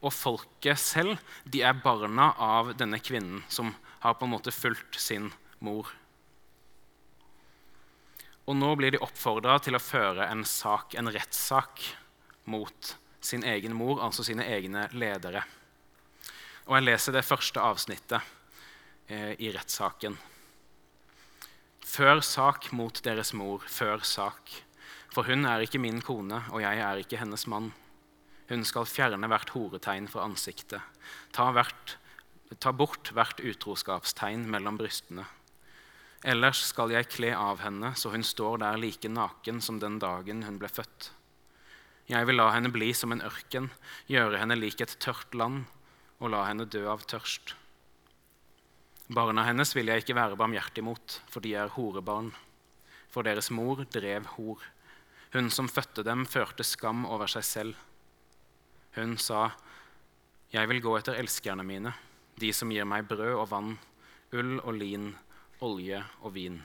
[0.00, 4.96] Og folket selv de er barna av denne kvinnen som har på en måte fulgt
[5.00, 5.90] sin mor.
[8.48, 11.84] Og nå blir de oppfordra til å føre en sak, en rettssak
[12.50, 15.44] mot sin egen mor, altså sine egne ledere.
[16.66, 18.36] Og jeg leser det første avsnittet
[19.10, 20.16] i rettssaken.
[21.90, 24.52] Før sak mot deres mor, før sak.
[25.10, 27.72] For hun er ikke min kone, og jeg er ikke hennes mann.
[28.50, 30.82] Hun skal fjerne hvert horetegn fra ansiktet,
[31.34, 31.96] ta, hvert,
[32.58, 35.26] ta bort hvert utroskapstegn mellom brystene.
[36.26, 40.42] Ellers skal jeg kle av henne så hun står der like naken som den dagen
[40.44, 41.12] hun ble født.
[42.10, 43.70] Jeg vil la henne bli som en ørken,
[44.10, 45.64] gjøre henne lik et tørt land
[46.18, 47.54] og la henne dø av tørst.
[49.10, 52.28] Barna hennes vil jeg ikke være barmhjertig mot, for de er horebarn.
[53.10, 54.62] For deres mor drev hor.
[55.34, 57.74] Hun som fødte dem, førte skam over seg selv.
[58.94, 59.50] Hun sa,
[60.52, 61.92] 'Jeg vil gå etter elskerne mine,
[62.38, 63.78] de som gir meg brød og vann,
[64.32, 65.16] ull og lin,
[65.60, 66.62] olje og vin.'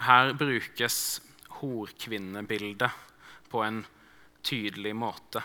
[0.00, 2.90] Her brukes horkvinnebildet
[3.50, 3.86] på en
[4.42, 5.42] tydelig måte.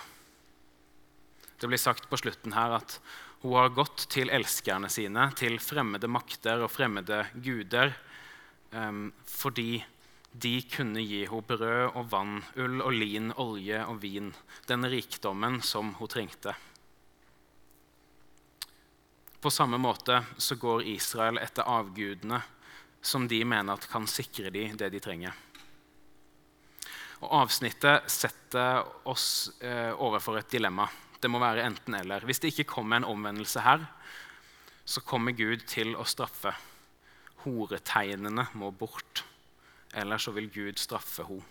[1.64, 2.98] Det blir sagt på slutten her at
[3.40, 7.94] hun har gått til elskerne sine, til fremmede makter og fremmede guder,
[8.76, 9.78] um, fordi
[10.34, 14.28] de kunne gi henne brød og vann, ull og lin, olje og vin,
[14.68, 16.52] den rikdommen som hun trengte.
[19.40, 22.42] På samme måte så går Israel etter avgudene
[23.00, 25.32] som de mener at kan sikre dem det de trenger.
[27.24, 30.90] Og Avsnittet setter oss eh, overfor et dilemma.
[31.24, 32.26] Det må være enten-eller.
[32.28, 33.86] Hvis det ikke kommer en omvendelse her,
[34.84, 36.52] så kommer Gud til å straffe.
[37.46, 39.24] Horetegnene må bort
[39.94, 41.46] eller så vil Gud straffe henne.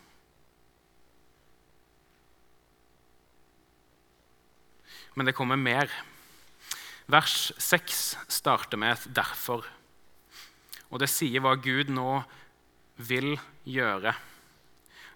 [5.14, 5.92] Men det kommer mer.
[7.06, 9.66] Vers 6 starter med et 'derfor'.
[10.90, 12.24] Og det sier hva Gud nå
[12.96, 14.14] vil gjøre.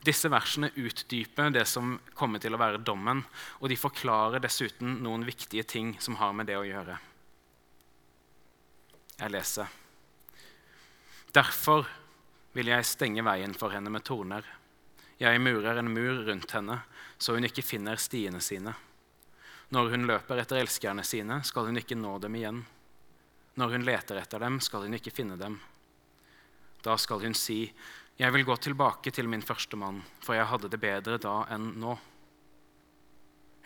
[0.07, 3.25] Disse versene utdyper det som kommer til å være dommen,
[3.59, 6.99] og de forklarer dessuten noen viktige ting som har med det å gjøre.
[9.17, 9.73] Jeg leser.
[11.35, 11.89] Derfor
[12.57, 14.47] vil jeg stenge veien for henne med torner.
[15.19, 16.79] Jeg murer en mur rundt henne,
[17.19, 18.77] så hun ikke finner stiene sine.
[19.75, 22.61] Når hun løper etter elskerne sine, skal hun ikke nå dem igjen.
[23.57, 25.59] Når hun leter etter dem, skal hun ikke finne dem.
[26.85, 27.65] Da skal hun si,
[28.17, 31.75] Jeg vil gå tilbake til min første mann, for jeg hadde det bedre da enn
[31.83, 31.99] nå.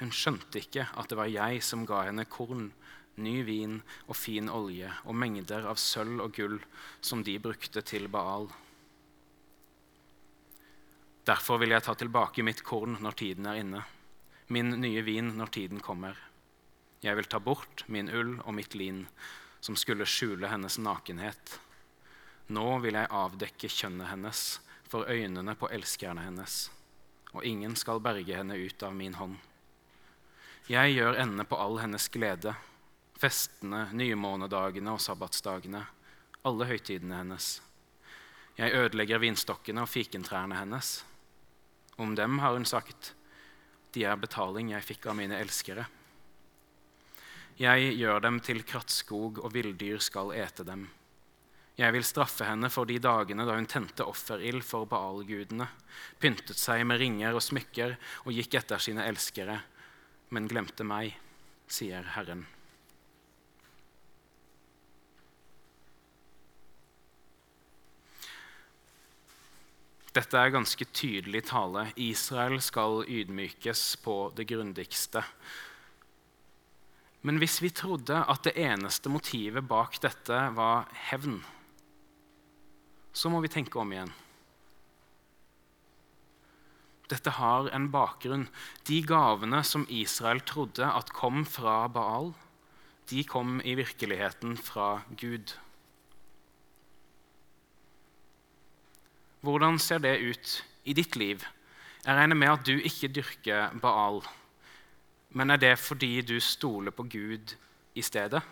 [0.01, 2.73] Hun skjønte ikke at det var jeg som ga henne korn,
[3.21, 3.77] ny vin
[4.09, 6.59] og fin olje og mengder av sølv og gull
[7.05, 8.49] som de brukte til Baal.
[11.31, 13.87] Derfor vil jeg ta tilbake mitt korn når tiden er inne,
[14.51, 16.19] min nye vin når tiden kommer.
[17.07, 19.05] Jeg vil ta bort min ull og mitt lin,
[19.63, 21.61] som skulle skjule hennes nakenhet.
[22.51, 24.41] Nå vil jeg avdekke kjønnet hennes
[24.91, 26.65] for øynene på elskerne hennes,
[27.31, 29.37] og ingen skal berge henne ut av min hånd.
[30.71, 32.57] Jeg gjør ende på all hennes glede,
[33.21, 35.85] festene, nymånedagene og sabbatsdagene,
[36.43, 37.53] alle høytidene hennes.
[38.59, 40.99] Jeg ødelegger vinstokkene og fikentrærne hennes
[42.01, 43.15] om dem har hun sagt,
[43.93, 45.85] de er betaling jeg fikk av mine elskere.
[47.61, 50.87] Jeg gjør dem til krattskog, og villdyr skal ete dem.
[51.81, 55.65] Jeg vil straffe henne for de dagene da hun tente offerild for Baal-gudene,
[56.21, 57.95] pyntet seg med ringer og smykker
[58.27, 59.63] og gikk etter sine elskere,
[60.29, 61.15] men glemte meg,
[61.71, 62.43] sier Herren.
[70.11, 71.87] Dette er ganske tydelig tale.
[71.97, 75.23] Israel skal ydmykes på det grundigste.
[77.23, 81.39] Men hvis vi trodde at det eneste motivet bak dette var hevn,
[83.13, 84.13] så må vi tenke om igjen.
[87.11, 88.47] Dette har en bakgrunn.
[88.87, 92.31] De gavene som Israel trodde at kom fra Baal,
[93.11, 95.57] de kom i virkeligheten fra Gud.
[99.43, 100.53] Hvordan ser det ut
[100.85, 101.43] i ditt liv?
[102.05, 104.23] Jeg regner med at du ikke dyrker Baal.
[105.35, 107.57] Men er det fordi du stoler på Gud
[107.95, 108.43] i stedet?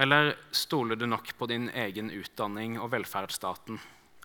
[0.00, 3.76] Eller stoler du nok på din egen utdanning og velferdsstaten?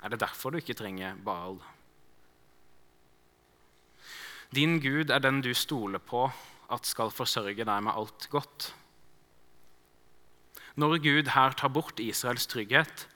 [0.03, 1.57] Er det derfor du ikke trenger Baal?
[4.55, 6.29] Din Gud er den du stoler på
[6.71, 8.69] at skal forsørge deg med alt godt.
[10.79, 13.07] Når Gud her tar bort Israels trygghet,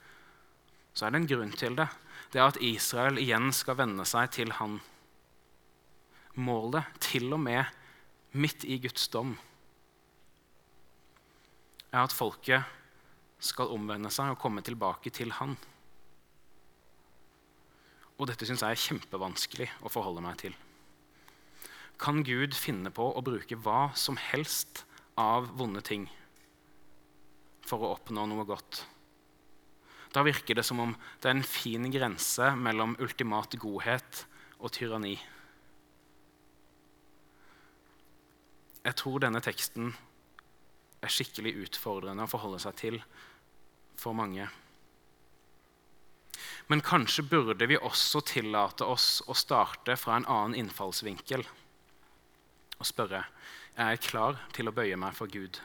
[0.92, 1.88] så er det en grunn til det.
[2.32, 4.82] Det er at Israel igjen skal vende seg til han.
[6.36, 7.64] Målet, til og med
[8.36, 9.38] midt i Guds dom,
[11.90, 12.66] er at folket
[13.40, 15.56] skal omvende seg og komme tilbake til han.
[18.20, 20.56] Og dette syns jeg er kjempevanskelig å forholde meg til.
[22.00, 24.84] Kan Gud finne på å bruke hva som helst
[25.20, 26.06] av vonde ting
[27.64, 28.84] for å oppnå noe godt?
[30.10, 34.24] Da virker det som om det er en fin grense mellom ultimat godhet
[34.58, 35.14] og tyranni.
[38.80, 39.92] Jeg tror denne teksten
[41.00, 42.98] er skikkelig utfordrende å forholde seg til
[44.00, 44.48] for mange.
[46.70, 51.42] Men kanskje burde vi også tillate oss å starte fra en annen innfallsvinkel
[52.80, 53.24] og spørre
[53.76, 55.60] er jeg klar til å bøye meg for Gud.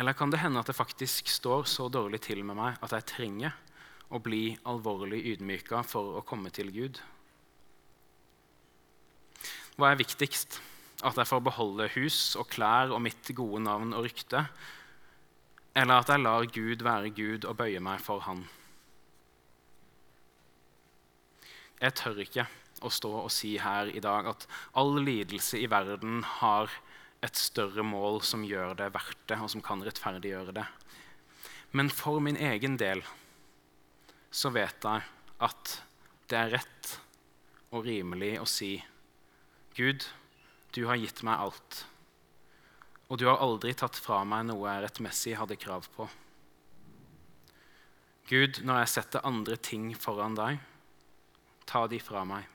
[0.00, 3.08] Eller kan det hende at det faktisk står så dårlig til med meg at jeg
[3.10, 3.56] trenger
[4.12, 7.00] å bli alvorlig ydmyka for å komme til Gud?
[9.76, 10.60] Hva er viktigst?
[11.02, 14.46] At jeg får beholde hus og klær og mitt gode navn og rykte?
[15.74, 18.44] Eller at jeg lar Gud være Gud og bøye meg for Han?
[21.82, 22.46] Jeg tør ikke
[22.86, 24.46] å stå og si her i dag at
[24.78, 26.70] all lidelse i verden har
[27.22, 30.66] et større mål som gjør det verdt det, og som kan rettferdiggjøre det.
[31.72, 33.02] Men for min egen del
[34.30, 35.06] så vet jeg
[35.42, 35.74] at
[36.30, 36.90] det er rett
[37.72, 38.74] og rimelig å si
[39.76, 40.04] Gud,
[40.72, 41.84] du har gitt meg alt,
[43.12, 46.08] og du har aldri tatt fra meg noe jeg rettmessig hadde krav på.
[48.30, 50.60] Gud, når jeg setter andre ting foran deg,
[51.68, 52.46] ta de fra meg.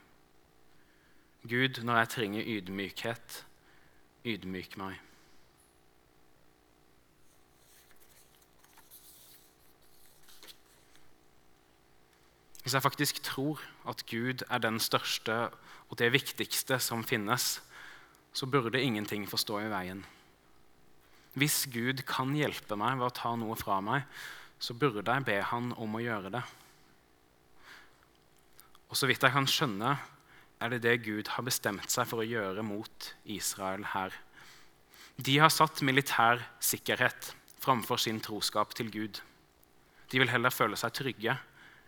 [1.46, 3.42] Gud, når jeg trenger ydmykhet,
[4.26, 4.98] ydmyk meg.
[12.64, 15.38] Hvis jeg faktisk tror at Gud er den største
[15.88, 17.62] og det viktigste som finnes,
[18.38, 20.04] så burde ingenting få stå i veien.
[21.38, 24.04] Hvis Gud kan hjelpe meg ved å ta noe fra meg,
[24.62, 26.42] så burde jeg be Han om å gjøre det.
[28.88, 29.96] Og så vidt jeg kan skjønne,
[30.58, 34.14] er det det Gud har bestemt seg for å gjøre mot Israel her.
[35.18, 39.20] De har satt militær sikkerhet framfor sin troskap til Gud.
[40.10, 41.36] De vil heller føle seg trygge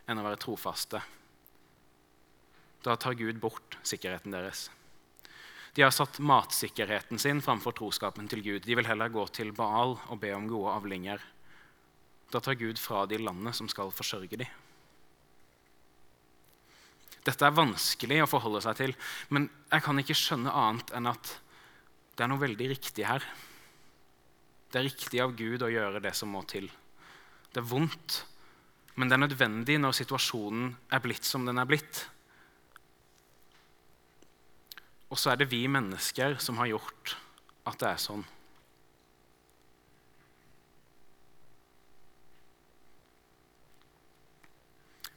[0.06, 1.02] enn å være trofaste.
[2.86, 4.68] Da tar Gud bort sikkerheten deres.
[5.74, 8.64] De har satt matsikkerheten sin framfor troskapen til Gud.
[8.66, 11.22] De vil heller gå til Baal og be om gode avlinger.
[12.30, 14.50] Da tar Gud fra de landet som skal forsørge dem.
[17.26, 18.94] Dette er vanskelig å forholde seg til,
[19.28, 21.34] men jeg kan ikke skjønne annet enn at
[22.16, 23.24] det er noe veldig riktig her.
[24.70, 26.68] Det er riktig av Gud å gjøre det som må til.
[27.50, 28.22] Det er vondt,
[28.96, 32.06] men det er nødvendig når situasjonen er blitt som den er blitt.
[35.10, 37.16] Og så er det vi mennesker som har gjort
[37.66, 38.22] at det er sånn.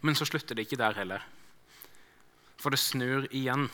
[0.03, 1.23] Men så slutter det ikke der heller
[2.63, 3.67] for det snur igjen.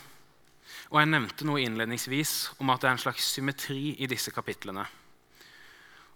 [0.90, 4.86] Og Jeg nevnte noe innledningsvis om at det er en slags symmetri i disse kapitlene.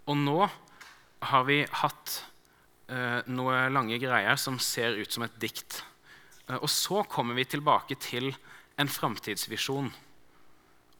[0.09, 0.39] Og nå
[1.29, 2.15] har vi hatt
[2.89, 5.83] eh, noe lange greier som ser ut som et dikt.
[6.49, 8.33] Eh, og så kommer vi tilbake til
[8.81, 9.91] en framtidsvisjon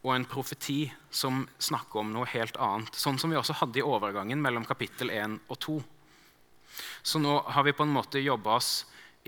[0.04, 2.92] og en profeti som snakker om noe helt annet.
[2.94, 5.76] Sånn som vi også hadde i overgangen mellom kapittel 1 og 2.
[7.02, 8.72] Så nå har vi på en måte jobba oss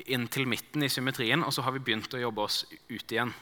[0.05, 3.33] inn til midten i symmetrien, og så har vi begynt å jobbe oss ut igjen.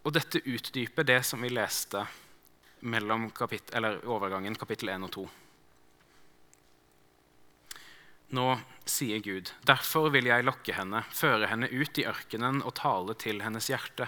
[0.00, 2.02] Og dette utdyper det som vi leste
[2.80, 5.24] mellom kapittel, overgangen kapittel 1 og 2.
[8.30, 8.46] Nå
[8.86, 13.42] sier Gud, derfor vil jeg lokke henne, føre henne ut i ørkenen og tale til
[13.42, 14.06] hennes hjerte.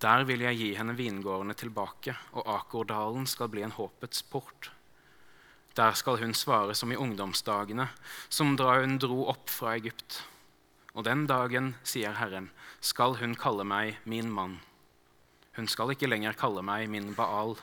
[0.00, 4.70] Der vil jeg gi henne vingårdene tilbake, og Akordalen skal bli en håpets port.
[5.76, 7.88] Der skal hun svare som i ungdomsdagene,
[8.28, 10.22] som da hun dro opp fra Egypt.
[10.94, 12.50] Og den dagen, sier Herren,
[12.80, 14.58] skal hun kalle meg min mann.
[15.58, 17.56] Hun skal ikke lenger kalle meg min Baal.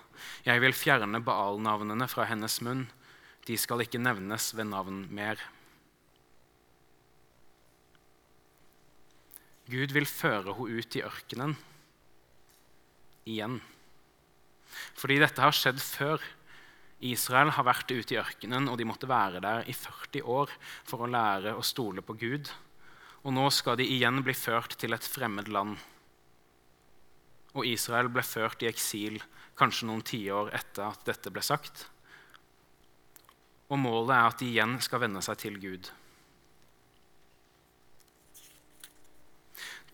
[0.43, 2.85] Jeg vil fjerne Baal-navnene fra hennes munn.
[3.47, 5.39] De skal ikke nevnes ved navn mer.
[9.67, 11.55] Gud vil føre henne ut i ørkenen
[13.27, 13.57] igjen.
[14.97, 16.23] Fordi dette har skjedd før.
[17.07, 20.53] Israel har vært ute i ørkenen, og de måtte være der i 40 år
[20.87, 22.49] for å lære å stole på Gud.
[23.23, 25.75] Og nå skal de igjen bli ført til et fremmed land.
[27.57, 29.19] Og Israel ble ført i eksil
[29.57, 31.87] kanskje noen tiår etter at dette ble sagt.
[33.67, 35.89] Og målet er at de igjen skal vende seg til Gud.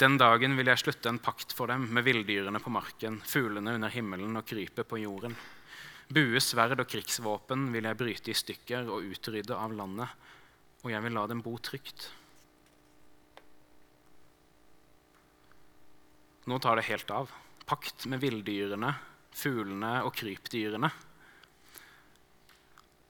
[0.01, 3.93] Den dagen vil jeg slutte en pakt for dem med villdyrene på marken, fuglene under
[3.93, 5.35] himmelen og krypet på jorden.
[6.13, 10.09] Bue, sverd og krigsvåpen vil jeg bryte i stykker og utrydde av landet,
[10.83, 12.09] og jeg vil la dem bo trygt.
[16.49, 17.31] Nå tar det helt av.
[17.63, 18.91] Pakt med villdyrene,
[19.31, 20.89] fuglene og krypdyrene.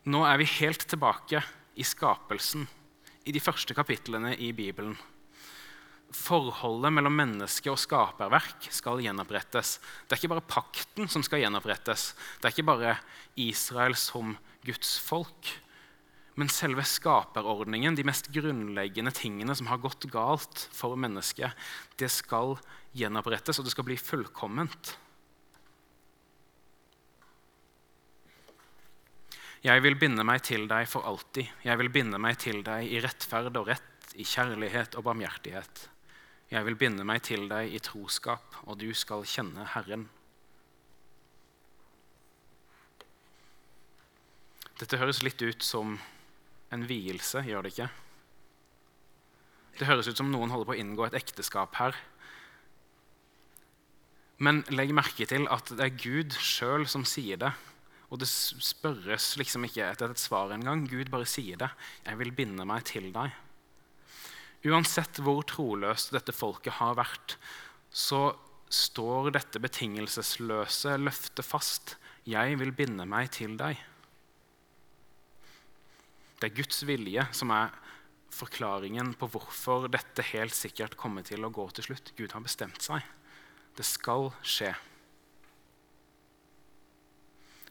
[0.04, 1.40] Nå er vi helt tilbake
[1.80, 2.66] i skapelsen,
[3.24, 4.98] i de første kapitlene i Bibelen.
[6.14, 9.78] Forholdet mellom menneske og skaperverk skal gjenopprettes.
[10.04, 12.10] Det er ikke bare pakten som skal gjenopprettes.
[12.36, 12.98] Det er ikke bare
[13.40, 14.36] Israel som
[14.68, 15.54] Guds folk.
[16.36, 21.56] Men selve skaperordningen, de mest grunnleggende tingene som har gått galt for mennesket,
[21.96, 22.58] det skal
[22.92, 24.98] gjenopprettes, og det skal bli fullkomment.
[29.64, 31.48] Jeg vil binde meg til deg for alltid.
[31.64, 35.86] Jeg vil binde meg til deg i rettferd og rett, i kjærlighet og barmhjertighet.
[36.52, 40.10] Jeg vil binde meg til deg i troskap, og du skal kjenne Herren.
[44.84, 45.96] Dette høres litt ut som
[46.76, 47.92] en vielse, gjør det ikke?
[49.80, 51.96] Det høres ut som noen holder på å inngå et ekteskap her.
[54.44, 57.56] Men legg merke til at det er Gud sjøl som sier det.
[58.14, 60.86] Og det spørres liksom ikke etter et svar engang.
[60.86, 61.72] Gud bare sier det.
[62.06, 63.34] 'Jeg vil binde meg til deg'.
[64.70, 67.38] Uansett hvor troløst dette folket har vært,
[67.90, 68.38] så
[68.70, 71.98] står dette betingelsesløse løftet fast.
[72.26, 73.82] 'Jeg vil binde meg til deg'.
[76.40, 77.74] Det er Guds vilje som er
[78.30, 82.14] forklaringen på hvorfor dette helt sikkert kommer til å gå til slutt.
[82.18, 83.02] Gud har bestemt seg.
[83.74, 84.76] Det skal skje.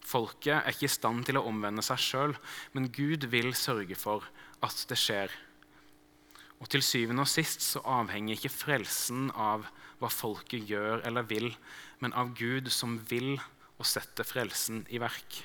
[0.02, 2.34] Folket er ikke i stand til å omvende seg sjøl,
[2.74, 4.26] men Gud vil sørge for
[4.62, 5.32] at det skjer.
[6.62, 9.66] Og Til syvende og sist så avhenger ikke frelsen av
[9.98, 11.48] hva folket gjør eller vil,
[12.02, 13.34] men av Gud som vil
[13.78, 15.42] og setter frelsen i verk.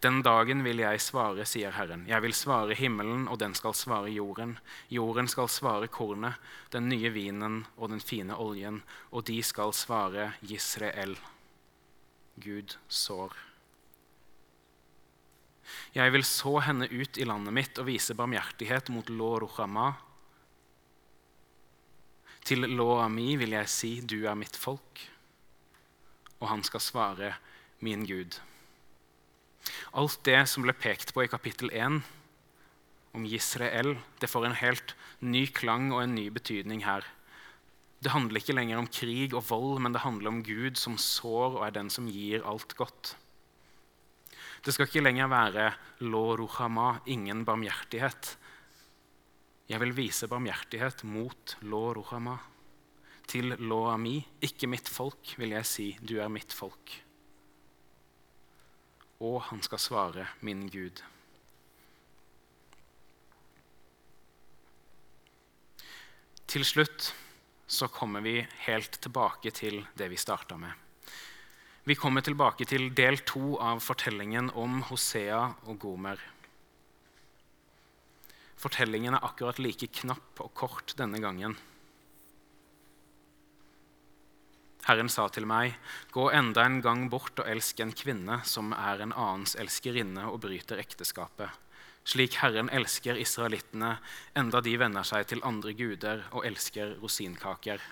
[0.00, 2.04] Den dagen vil jeg svare, sier Herren.
[2.08, 4.54] Jeg vil svare himmelen, og den skal svare jorden.
[4.94, 6.38] Jorden skal svare kornet,
[6.70, 11.16] den nye vinen og den fine oljen, og de skal svare Gisrael.
[12.42, 13.34] Gud sår.
[15.96, 19.90] Jeg vil så henne ut i landet mitt og vise barmhjertighet mot Lo-Ruhama.
[22.48, 25.02] Til Lo Ami vil jeg si, du er mitt folk.
[26.40, 27.34] Og han skal svare,
[27.84, 28.38] min Gud.
[29.92, 32.00] Alt det som ble pekt på i kapittel 1
[33.16, 37.06] om Israel, det får en helt ny klang og en ny betydning her.
[37.98, 41.58] Det handler ikke lenger om krig og vold, men det handler om Gud som sår
[41.58, 43.16] og er den som gir alt godt.
[44.62, 45.66] Det skal ikke lenger være
[46.06, 48.36] lo ruhama, ingen barmhjertighet.
[49.68, 52.38] Jeg vil vise barmhjertighet mot lo ruhama.
[53.28, 56.94] Til lo ami, ikke mitt folk, vil jeg si, du er mitt folk.
[59.20, 61.02] Og han skal svare, min Gud.
[66.48, 67.12] Til slutt
[67.68, 70.72] så kommer vi helt tilbake til det vi starta med.
[71.84, 76.20] Vi kommer tilbake til del to av fortellingen om Hosea og Gomer.
[78.58, 81.54] Fortellingen er akkurat like knapp og kort denne gangen.
[84.88, 85.76] Herren sa til meg,
[86.16, 90.40] gå enda en gang bort og elsk en kvinne som er en annens elskerinne og
[90.46, 91.67] bryter ekteskapet
[92.08, 93.96] slik Herren elsker israelittene,
[94.38, 97.82] enda de venner seg til andre guder og elsker rosinkaker.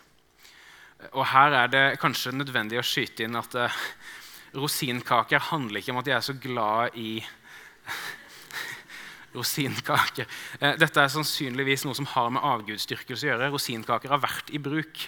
[1.12, 3.83] Og Her er det kanskje nødvendig å skyte inn at uh,
[4.57, 7.19] rosinkaker handler ikke om at de er så glad i
[9.37, 10.31] rosinkaker.
[10.62, 13.53] Uh, dette er sannsynligvis noe som har med avgudsdyrkelse å gjøre.
[13.53, 15.05] Rosinkaker har vært i bruk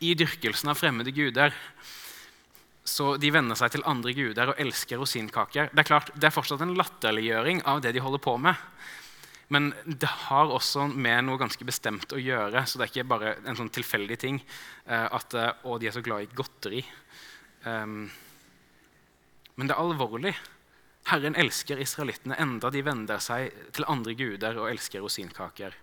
[0.00, 1.52] i dyrkelsen av fremmede guder.
[2.90, 5.70] Så de venner seg til andre guder og elsker rosinkaker.
[5.70, 8.58] Det er klart, det er fortsatt en latterliggjøring av det de holder på med.
[9.54, 12.64] Men det har også med noe ganske bestemt å gjøre.
[12.66, 15.94] Så det er ikke bare en sånn tilfeldig ting uh, at uh, å, de er
[15.94, 16.82] så glad i godteri.
[17.62, 18.04] Um,
[19.54, 20.34] men det er alvorlig.
[21.10, 25.74] Herren elsker israelittene enda de vender seg til andre guder og elsker rosinkaker.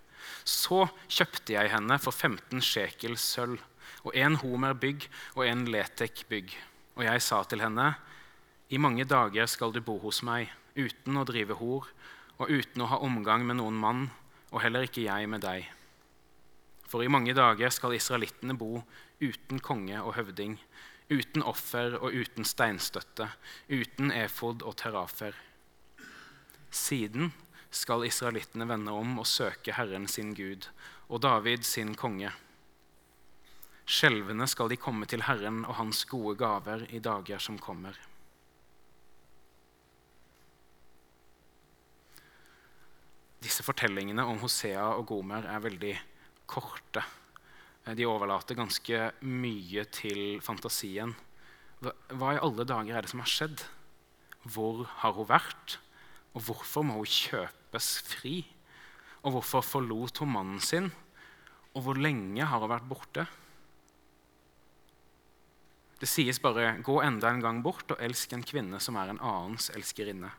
[0.48, 3.64] Så kjøpte jeg henne for 15 shekel sølv
[4.08, 6.56] og en homer bygg og en letek bygg.
[6.98, 7.92] Og jeg sa til henne,
[8.74, 11.86] i mange dager skal du bo hos meg, uten å drive hor
[12.42, 14.08] og uten å ha omgang med noen mann,
[14.50, 15.68] og heller ikke jeg med deg.
[16.90, 18.82] For i mange dager skal israelittene bo
[19.22, 20.58] uten konge og høvding,
[21.14, 23.30] uten offer og uten steinstøtte,
[23.70, 25.38] uten efod og terafer.
[26.74, 27.30] Siden
[27.70, 30.70] skal israelittene vende om og søke Herren sin Gud
[31.08, 32.34] og David sin konge.
[33.88, 37.96] Skjelvende skal de komme til Herren og Hans gode gaver i dager som kommer.
[43.40, 45.94] Disse fortellingene om Hosea og Gomer er veldig
[46.52, 47.06] korte.
[47.96, 51.16] De overlater ganske mye til fantasien.
[51.80, 53.64] Hva i alle dager er det som har skjedd?
[54.44, 55.80] Hvor har hun vært?
[56.36, 58.42] Og hvorfor må hun kjøpes fri?
[59.24, 60.92] Og hvorfor forlot hun mannen sin?
[61.72, 63.30] Og hvor lenge har hun vært borte?
[66.00, 69.20] Det sies bare 'gå enda en gang bort og elsk en kvinne som er en
[69.20, 70.32] annens elskerinne'.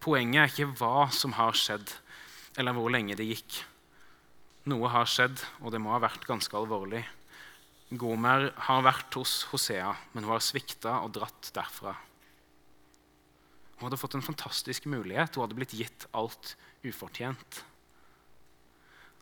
[0.00, 1.92] Poenget er ikke hva som har skjedd,
[2.58, 3.64] eller hvor lenge det gikk.
[4.66, 7.04] Noe har skjedd, og det må ha vært ganske alvorlig.
[7.90, 11.94] Gomer har vært hos Hosea, men hun har svikta og dratt derfra.
[13.76, 15.36] Hun hadde fått en fantastisk mulighet.
[15.36, 17.64] Hun hadde blitt gitt alt ufortjent.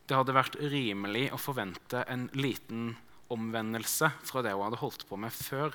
[0.06, 2.94] Det hadde vært rimelig å forvente en liten
[3.34, 5.74] omvendelse fra det hun hadde holdt på med før.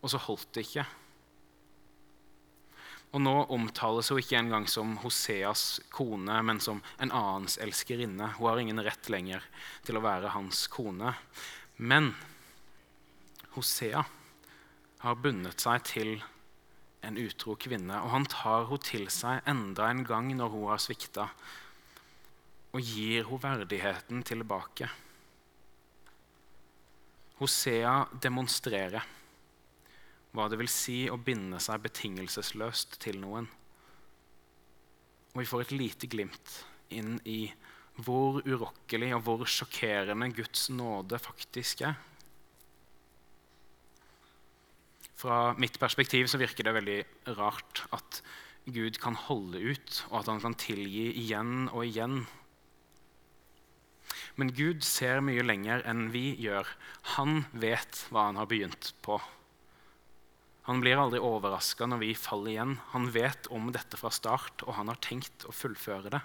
[0.00, 0.86] Og så holdt det ikke.
[3.10, 8.32] Og nå omtales hun ikke engang som Hoseas kone, men som en annens elskerinne.
[8.38, 9.44] Hun har ingen rett lenger
[9.86, 11.16] til å være hans kone.
[11.76, 12.12] Men
[13.56, 14.04] Hosea
[15.02, 16.12] har bundet seg til
[17.02, 20.82] en utro kvinne, og han tar henne til seg enda en gang når hun har
[20.82, 21.30] svikta,
[22.70, 24.88] og gir henne verdigheten tilbake.
[27.40, 29.06] Hosea demonstrerer
[30.30, 33.48] hva det vil si å binde seg betingelsesløst til noen.
[35.32, 36.60] Og vi får et lite glimt
[36.94, 37.48] inn i
[38.00, 41.98] hvor urokkelig og hvor sjokkerende Guds nåde faktisk er.
[45.20, 47.00] Fra mitt perspektiv så virker det veldig
[47.36, 48.22] rart at
[48.70, 52.22] Gud kan holde ut, og at han kan tilgi igjen og igjen.
[54.40, 56.64] Men Gud ser mye lenger enn vi gjør.
[57.18, 59.18] Han vet hva han har begynt på.
[60.64, 62.76] Han blir aldri overraska når vi faller igjen.
[62.94, 66.22] Han vet om dette fra start, og han har tenkt å fullføre det.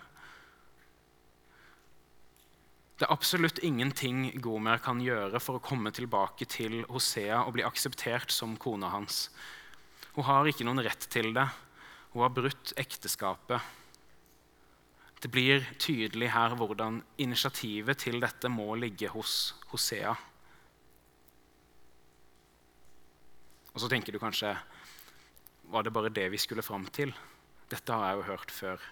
[2.96, 7.66] Det er absolutt ingenting Gomer kan gjøre for å komme tilbake til Hosea og bli
[7.68, 9.26] akseptert som kona hans.
[10.16, 11.50] Hun har ikke noen rett til det.
[12.14, 13.60] Hun har brutt ekteskapet.
[15.26, 20.12] Det blir tydelig her hvordan initiativet til dette må ligge hos Hosea.
[23.74, 24.54] Og så tenker du kanskje
[25.74, 27.10] Var det bare det vi skulle fram til?
[27.72, 28.84] Dette har jeg jo hørt før.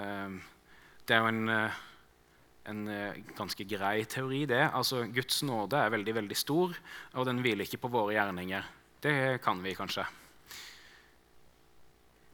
[0.00, 0.40] Ehm,
[1.04, 1.76] det er jo en eh,
[2.68, 4.46] en eh, ganske grei teori.
[4.46, 4.70] det.
[4.72, 6.72] Altså, Guds nåde er veldig veldig stor,
[7.12, 8.64] og den hviler ikke på våre gjerninger.
[9.02, 10.06] Det kan vi kanskje.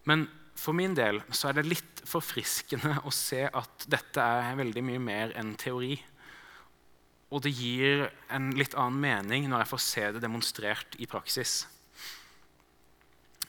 [0.05, 4.85] Men for min del så er det litt forfriskende å se at dette er veldig
[4.87, 5.97] mye mer enn teori.
[7.35, 11.65] Og det gir en litt annen mening når jeg får se det demonstrert i praksis.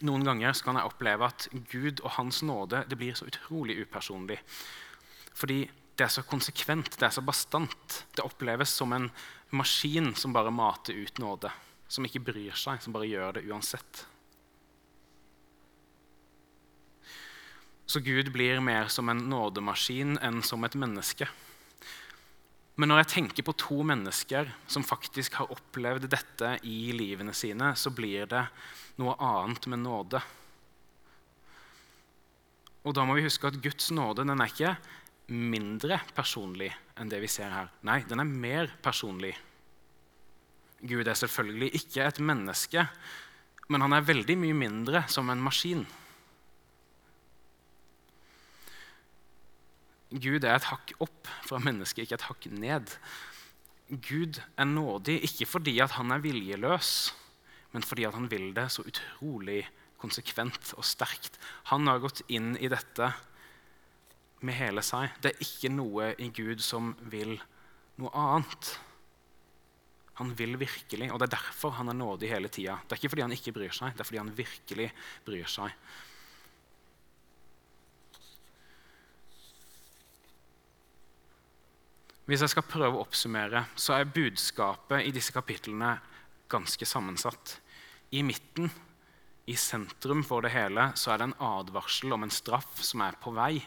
[0.03, 4.41] Noen ganger kan jeg oppleve at Gud og Hans nåde det blir så utrolig upersonlig.
[5.36, 5.64] Fordi
[5.95, 8.01] det er så konsekvent, det er så bastant.
[8.16, 9.08] Det oppleves som en
[9.56, 11.51] maskin som bare mater ut nåde.
[11.88, 14.03] Som ikke bryr seg, som bare gjør det uansett.
[17.86, 21.28] Så Gud blir mer som en nådemaskin enn som et menneske.
[22.76, 27.72] Men når jeg tenker på to mennesker som faktisk har opplevd dette i livene sine,
[27.78, 28.42] så blir det
[29.00, 30.20] noe annet med nåde.
[32.86, 34.76] Og da må vi huske at Guds nåde den er ikke
[35.32, 36.70] mindre personlig
[37.00, 37.72] enn det vi ser her.
[37.88, 39.34] Nei, den er mer personlig.
[40.86, 42.84] Gud er selvfølgelig ikke et menneske,
[43.72, 45.86] men han er veldig mye mindre som en maskin.
[50.16, 52.91] Gud er et hakk opp fra mennesket, ikke et hakk ned.
[53.89, 56.91] Gud er nådig ikke fordi han er viljeløs,
[57.76, 59.66] men fordi han vil det så utrolig
[60.01, 61.38] konsekvent og sterkt.
[61.72, 63.11] Han har gått inn i dette
[64.45, 65.13] med hele seg.
[65.22, 67.36] Det er ikke noe i Gud som vil
[68.01, 68.74] noe annet.
[70.20, 72.78] Han vil virkelig, og det er derfor han er nådig hele tida.
[72.86, 74.91] Det er ikke fordi han ikke bryr seg, det er fordi han virkelig
[75.28, 75.76] bryr seg.
[82.26, 85.91] Hvis jeg skal prøve å oppsummere, så er budskapet i disse kapitlene
[86.49, 87.59] ganske sammensatt.
[88.17, 88.71] I midten,
[89.45, 93.17] i sentrum for det hele, så er det en advarsel om en straff som er
[93.21, 93.59] på vei,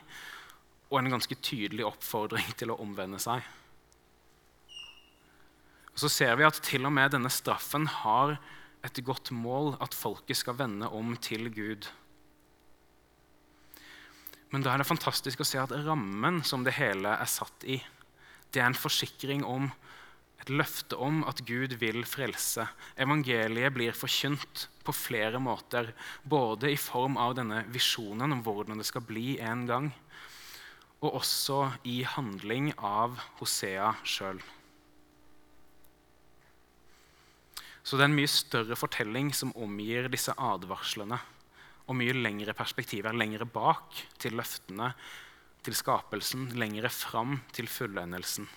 [0.91, 3.45] og en ganske tydelig oppfordring til å omvende seg.
[5.93, 8.37] Og så ser vi at til og med denne straffen har
[8.87, 11.87] et godt mål, at folket skal vende om til Gud.
[14.51, 17.79] Men da er det fantastisk å se at rammen som det hele er satt i,
[18.53, 19.69] det er en forsikring om,
[20.39, 22.65] et løfte om at Gud vil frelse.
[23.01, 25.91] Evangeliet blir forkynt på flere måter,
[26.23, 29.91] både i form av denne visjonen om hvordan det skal bli en gang,
[31.03, 34.41] og også i handling av Hosea sjøl.
[37.83, 41.17] Så det er en mye større fortelling som omgir disse advarslene
[41.89, 44.91] og mye lengre perspektiver, lengre bak til løftene,
[45.67, 48.49] til skapelsen, lengre fram til fullendelsen.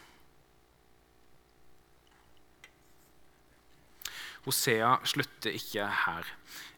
[4.46, 6.30] Hosea slutter ikke her.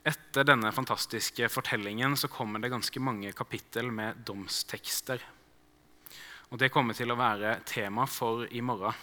[0.03, 5.23] Etter denne fantastiske fortellingen så kommer det ganske mange kapittel med domstekster.
[6.51, 8.93] Og Det kommer til å være tema for i morgen.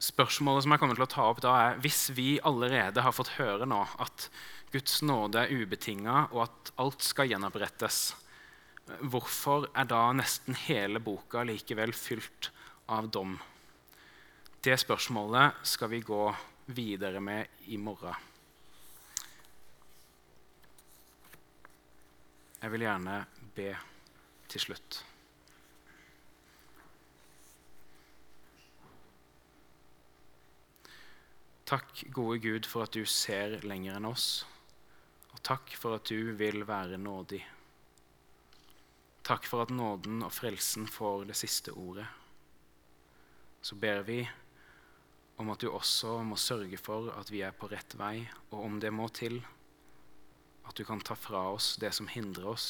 [0.00, 3.36] Spørsmålet som jeg kommer til å ta opp da er, Hvis vi allerede har fått
[3.36, 4.30] høre nå at
[4.70, 8.12] Guds nåde er ubetinga, og at alt skal gjenopprettes,
[9.02, 12.52] hvorfor er da nesten hele boka likevel fylt
[12.90, 13.34] av dom?
[14.62, 16.22] Det spørsmålet skal vi gå
[16.70, 18.14] videre med i morgen.
[22.60, 23.16] Jeg vil gjerne
[23.56, 23.72] be
[24.52, 25.00] til slutt.
[31.70, 34.44] Takk, gode Gud, for at du ser lenger enn oss.
[35.42, 37.40] Takk for at du vil være nådig.
[39.24, 42.06] Takk for at nåden og frelsen får det siste ordet.
[43.62, 44.20] Så ber vi
[45.40, 48.80] om at du også må sørge for at vi er på rett vei, og om
[48.80, 49.40] det må til,
[50.68, 52.68] at du kan ta fra oss det som hindrer oss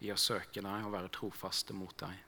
[0.00, 2.27] i å søke deg og være trofaste mot deg.